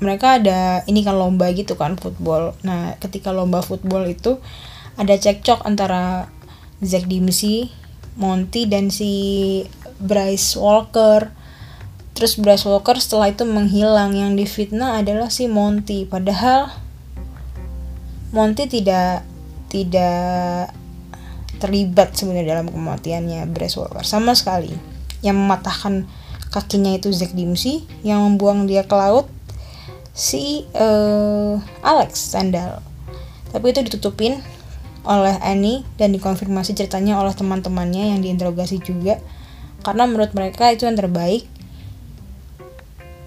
mereka 0.00 0.40
ada 0.40 0.80
ini 0.88 1.04
kan 1.04 1.20
lomba 1.20 1.52
gitu 1.52 1.76
kan 1.76 2.00
football. 2.00 2.56
Nah 2.64 2.96
ketika 2.96 3.30
lomba 3.30 3.60
football 3.60 4.08
itu 4.08 4.40
ada 4.96 5.12
cekcok 5.12 5.68
antara 5.68 6.32
Zack 6.80 7.04
Dimsey 7.06 7.68
Monty 8.16 8.66
dan 8.66 8.88
si 8.88 9.12
Bryce 10.00 10.56
Walker. 10.56 11.30
Terus 12.16 12.36
Bryce 12.40 12.66
Walker 12.68 12.96
setelah 12.96 13.32
itu 13.32 13.44
menghilang. 13.44 14.16
Yang 14.16 14.44
difitnah 14.44 15.00
adalah 15.00 15.32
si 15.32 15.46
Monty. 15.46 16.08
Padahal 16.08 16.72
Monty 18.30 18.70
tidak 18.70 19.26
tidak 19.66 20.70
terlibat 21.58 22.14
sebenarnya 22.14 22.58
dalam 22.58 22.70
kematiannya 22.70 23.50
Walker 23.50 24.06
sama 24.06 24.38
sekali. 24.38 24.70
Yang 25.20 25.36
mematahkan 25.36 25.94
kakinya 26.54 26.94
itu 26.94 27.10
Zack 27.10 27.34
Dimsey 27.34 27.84
yang 28.06 28.22
membuang 28.22 28.70
dia 28.70 28.86
ke 28.86 28.94
laut 28.94 29.26
si 30.14 30.62
eh, 30.74 31.54
Alex 31.82 32.34
Sandal. 32.34 32.78
Tapi 33.50 33.66
itu 33.74 33.82
ditutupin 33.82 34.38
oleh 35.02 35.34
Annie 35.42 35.82
dan 35.98 36.14
dikonfirmasi 36.14 36.78
ceritanya 36.78 37.18
oleh 37.18 37.34
teman-temannya 37.34 38.14
yang 38.14 38.20
diinterogasi 38.22 38.78
juga. 38.78 39.18
Karena 39.82 40.06
menurut 40.06 40.30
mereka 40.38 40.70
itu 40.70 40.86
yang 40.86 40.94
terbaik. 40.94 41.50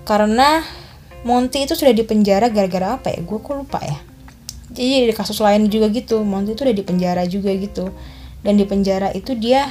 Karena 0.07 0.63
Monty 1.23 1.67
itu 1.67 1.75
sudah 1.75 1.91
dipenjara 1.91 2.51
gara-gara 2.51 2.99
apa 2.99 3.11
ya? 3.11 3.19
Gue 3.23 3.39
kok 3.39 3.55
lupa 3.55 3.79
ya 3.79 4.12
jadi 4.73 5.05
di 5.05 5.13
kasus 5.13 5.37
lain 5.37 5.69
juga 5.69 5.93
gitu. 5.93 6.25
Monty 6.25 6.57
itu 6.57 6.65
udah 6.65 6.75
dipenjara 6.75 7.23
juga 7.29 7.53
gitu. 7.53 7.93
Dan 8.41 8.57
di 8.57 8.65
penjara 8.65 9.13
itu 9.13 9.37
dia 9.37 9.69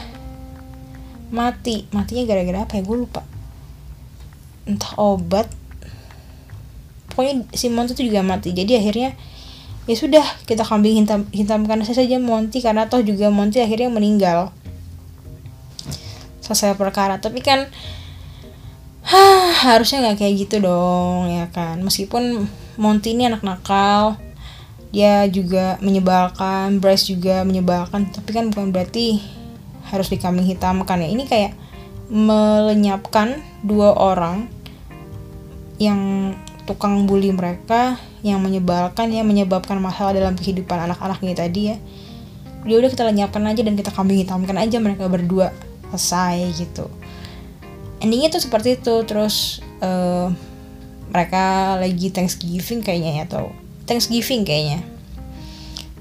mati. 1.35 1.91
Matinya 1.91 2.23
gara-gara 2.23 2.63
apa 2.63 2.79
ya? 2.79 2.83
Gue 2.87 3.03
lupa. 3.03 3.27
Entah 4.63 4.95
obat. 5.03 5.51
Pokoknya 7.11 7.51
si 7.53 7.67
Monty 7.67 7.99
itu 7.99 8.15
juga 8.15 8.23
mati. 8.23 8.55
Jadi 8.55 8.79
akhirnya 8.79 9.19
ya 9.91 9.97
sudah 9.99 10.23
kita 10.47 10.63
kambing 10.63 11.03
hitam 11.03 11.27
hitamkan 11.35 11.83
saja 11.83 12.23
Monty. 12.23 12.63
Karena 12.63 12.87
toh 12.87 13.03
juga 13.03 13.27
Monty 13.27 13.59
akhirnya 13.59 13.91
meninggal. 13.91 14.55
Selesai 16.47 16.79
perkara. 16.79 17.19
Tapi 17.19 17.43
kan 17.43 17.67
harusnya 19.67 19.99
nggak 20.07 20.23
kayak 20.23 20.35
gitu 20.47 20.63
dong 20.63 21.27
ya 21.27 21.51
kan? 21.51 21.83
Meskipun 21.83 22.47
Monty 22.79 23.19
ini 23.19 23.27
anak 23.27 23.43
nakal 23.43 24.17
dia 24.93 25.25
juga 25.33 25.81
menyebalkan 25.81 26.77
Bryce 26.77 27.09
juga 27.09 27.43
menyebalkan. 27.49 28.13
Tapi 28.13 28.31
kan 28.31 28.53
bukan 28.53 28.71
berarti 28.77 29.25
harus 29.89 30.13
dikambing 30.13 30.45
hitamkan 30.45 31.01
ya. 31.01 31.09
Ini 31.09 31.25
kayak 31.25 31.53
melenyapkan 32.13 33.41
dua 33.65 33.97
orang 33.97 34.53
yang 35.81 36.33
tukang 36.69 37.09
bully 37.09 37.33
mereka 37.33 37.97
yang 38.23 38.39
menyebalkan 38.39 39.11
ya 39.11 39.27
menyebabkan 39.27 39.83
masalah 39.83 40.15
dalam 40.15 40.37
kehidupan 40.37 40.77
anak-anak 40.77 41.19
ini 41.25 41.35
tadi 41.35 41.61
ya. 41.73 41.77
Dia 42.63 42.77
udah 42.79 42.91
kita 42.93 43.09
lenyapkan 43.09 43.43
aja 43.49 43.65
dan 43.65 43.75
kita 43.75 43.91
kambing 43.91 44.23
hitamkan 44.23 44.61
aja 44.61 44.77
mereka 44.79 45.09
berdua. 45.09 45.51
Selesai 45.89 46.53
gitu. 46.57 46.87
Endingnya 48.05 48.29
tuh 48.29 48.45
seperti 48.45 48.77
itu. 48.77 48.95
Terus 49.09 49.65
eh, 49.81 50.29
mereka 51.09 51.77
lagi 51.81 52.13
Thanksgiving 52.13 52.85
kayaknya 52.85 53.25
ya 53.25 53.25
atau 53.25 53.62
Thanksgiving 53.85 54.47
kayaknya. 54.47 54.81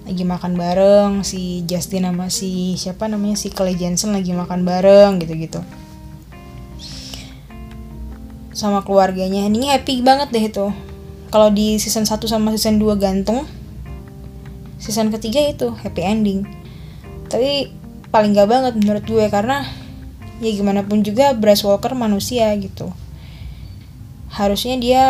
Lagi 0.05 0.23
makan 0.25 0.57
bareng 0.57 1.11
si 1.21 1.61
Justin 1.69 2.09
sama 2.09 2.27
si 2.33 2.75
siapa 2.75 3.05
namanya? 3.05 3.37
Si 3.37 3.53
Clay 3.53 3.77
Jensen 3.77 4.11
lagi 4.11 4.33
makan 4.33 4.65
bareng 4.65 5.21
gitu-gitu. 5.21 5.61
Sama 8.51 8.81
keluarganya. 8.85 9.45
Ini 9.45 9.77
happy 9.77 10.01
banget 10.01 10.33
deh 10.33 10.45
itu. 10.45 10.67
Kalau 11.31 11.47
di 11.47 11.79
season 11.79 12.03
1 12.03 12.27
sama 12.27 12.51
season 12.51 12.75
2 12.75 12.99
gantung 12.99 13.47
season 14.81 15.13
ketiga 15.13 15.39
itu 15.45 15.71
happy 15.71 16.01
ending. 16.01 16.43
Tapi 17.29 17.71
paling 18.09 18.35
gak 18.35 18.49
banget 18.49 18.73
menurut 18.81 19.05
gue 19.07 19.25
karena 19.31 19.63
ya 20.41 20.51
gimana 20.51 20.81
pun 20.83 21.05
juga 21.05 21.31
Bryce 21.37 21.63
Walker 21.63 21.93
manusia 21.93 22.49
gitu. 22.57 22.89
Harusnya 24.33 24.75
dia 24.81 25.03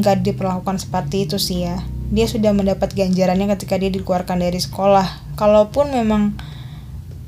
nggak 0.00 0.24
diperlakukan 0.24 0.80
seperti 0.80 1.26
itu 1.28 1.36
sih 1.36 1.66
ya. 1.66 1.82
Dia 2.08 2.24
sudah 2.24 2.56
mendapat 2.56 2.96
ganjarannya 2.96 3.52
ketika 3.58 3.76
dia 3.76 3.92
dikeluarkan 3.92 4.40
dari 4.40 4.56
sekolah. 4.56 5.36
Kalaupun 5.36 5.92
memang 5.92 6.34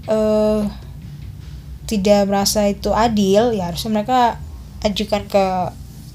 uh, 0.09 0.65
tidak 1.85 2.31
merasa 2.31 2.71
itu 2.71 2.95
adil 2.95 3.51
ya 3.51 3.69
harusnya 3.69 3.91
mereka 3.91 4.39
ajukan 4.87 5.27
ke 5.27 5.45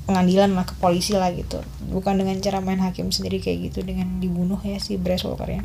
pengadilan 0.05 0.53
lah 0.53 0.65
ke 0.65 0.73
polisi 0.79 1.13
lah 1.13 1.29
gitu. 1.35 1.61
Bukan 1.91 2.17
dengan 2.17 2.37
cara 2.41 2.63
main 2.63 2.79
hakim 2.79 3.11
sendiri 3.11 3.41
kayak 3.43 3.71
gitu 3.71 3.85
dengan 3.85 4.21
dibunuh 4.21 4.57
ya 4.63 4.79
si 4.79 4.95
Bryce 4.95 5.27
Walker 5.27 5.49
ya. 5.49 5.63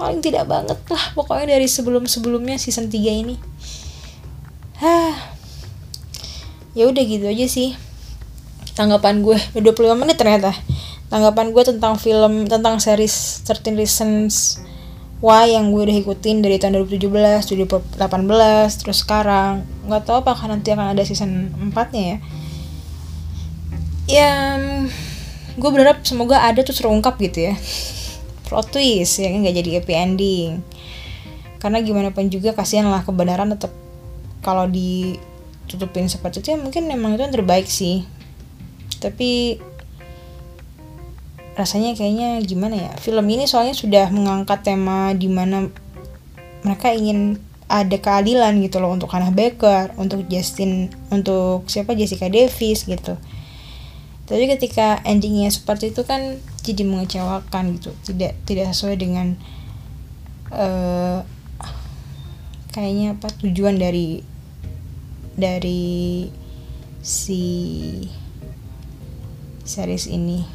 Paling 0.00 0.24
tidak 0.24 0.48
banget 0.48 0.78
lah 0.88 1.04
pokoknya 1.12 1.58
dari 1.58 1.68
sebelum 1.68 2.08
sebelumnya 2.08 2.56
season 2.56 2.88
3 2.88 2.96
ini. 2.96 3.36
Hah. 4.80 5.36
Ya 6.72 6.88
udah 6.88 7.04
gitu 7.04 7.28
aja 7.28 7.44
sih 7.44 7.76
tanggapan 8.72 9.20
gue 9.20 9.36
udah 9.58 9.72
25 9.72 10.00
menit 10.00 10.16
ternyata. 10.16 10.52
Tanggapan 11.12 11.52
gue 11.52 11.62
tentang 11.64 12.00
film 12.00 12.48
tentang 12.48 12.80
series 12.80 13.44
13 13.44 13.76
Reasons 13.76 14.64
Why 15.22 15.54
yang 15.54 15.70
gue 15.70 15.86
udah 15.86 15.96
ikutin 16.02 16.42
dari 16.42 16.58
tahun 16.58 16.82
2017, 16.82 17.46
2018, 17.46 18.00
terus 18.82 18.98
sekarang. 19.06 19.62
Nggak 19.86 20.02
tahu 20.02 20.16
apakah 20.24 20.50
nanti 20.50 20.74
akan 20.74 20.96
ada 20.96 21.06
season 21.06 21.52
4 21.70 21.94
nya 21.94 22.02
ya 22.02 22.18
ya 24.10 24.58
gue 25.52 25.70
berharap 25.70 26.02
semoga 26.02 26.42
ada 26.42 26.64
terus 26.64 26.80
terungkap 26.80 27.20
gitu 27.20 27.52
ya. 27.52 27.54
Plot 28.48 28.72
twist 28.72 29.20
ya 29.20 29.30
kan 29.30 29.38
nggak 29.44 29.56
jadi 29.62 29.70
happy 29.80 29.94
ending. 29.94 30.50
Karena 31.62 31.78
gimana 31.84 32.10
pun 32.10 32.26
juga 32.26 32.56
kasihan 32.56 32.90
lah 32.90 33.06
kebenaran 33.06 33.52
tetap 33.54 33.70
kalau 34.42 34.66
ditutupin 34.66 36.10
seperti 36.10 36.42
itu 36.42 36.48
ya 36.52 36.58
mungkin 36.58 36.90
memang 36.90 37.14
itu 37.14 37.22
yang 37.22 37.30
terbaik 37.30 37.70
sih 37.70 38.02
tapi 39.02 39.58
rasanya 41.58 41.92
kayaknya 41.92 42.40
gimana 42.46 42.78
ya? 42.78 42.92
Film 42.96 43.26
ini 43.28 43.44
soalnya 43.50 43.74
sudah 43.74 44.08
mengangkat 44.14 44.62
tema 44.64 45.12
di 45.12 45.28
mana 45.28 45.68
mereka 46.62 46.94
ingin 46.94 47.36
ada 47.66 47.96
keadilan 47.96 48.60
gitu 48.60 48.78
loh 48.78 48.92
untuk 48.92 49.08
Hannah 49.10 49.32
Baker, 49.32 49.96
untuk 49.96 50.28
Justin, 50.28 50.92
untuk 51.08 51.66
siapa? 51.66 51.96
Jessica 51.96 52.28
Davis 52.28 52.84
gitu. 52.84 53.16
Tapi 54.28 54.44
ketika 54.48 55.00
endingnya 55.02 55.50
seperti 55.50 55.90
itu 55.90 56.06
kan 56.06 56.38
jadi 56.62 56.86
mengecewakan 56.86 57.76
gitu, 57.80 57.90
tidak 58.06 58.38
tidak 58.46 58.72
sesuai 58.72 58.96
dengan 59.00 59.34
uh, 60.54 61.26
kayaknya 62.72 63.18
apa 63.18 63.28
tujuan 63.40 63.76
dari 63.76 64.24
dari 65.36 66.28
si 67.02 67.42
series 69.62 70.10
ini. 70.10 70.46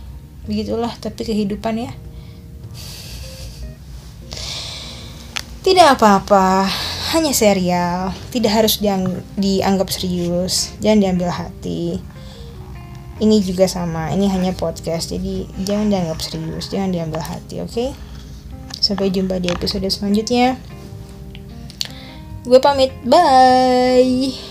Begitulah 0.48 0.94
tapi 1.00 1.28
kehidupan 1.28 1.76
ya. 1.84 1.92
Tidak 5.68 5.88
apa-apa 6.00 6.68
hanya 7.12 7.32
serial 7.32 8.12
tidak 8.36 8.52
harus 8.52 8.84
diang 8.84 9.24
dianggap 9.40 9.88
serius 9.92 10.76
jangan 10.80 11.00
diambil 11.04 11.30
hati. 11.32 12.00
Ini 13.18 13.42
juga 13.42 13.66
sama 13.66 14.14
ini 14.14 14.30
hanya 14.30 14.54
podcast 14.54 15.12
jadi 15.12 15.50
jangan 15.64 15.92
dianggap 15.92 16.20
serius 16.24 16.72
jangan 16.72 16.96
diambil 16.96 17.20
hati 17.20 17.64
oke? 17.64 17.72
Okay? 17.72 17.90
sampai 18.80 19.10
jumpa 19.10 19.42
di 19.42 19.50
episode 19.52 19.86
selanjutnya. 19.90 20.56
Gue 22.48 22.60
pamit 22.64 22.96
bye 23.04 24.47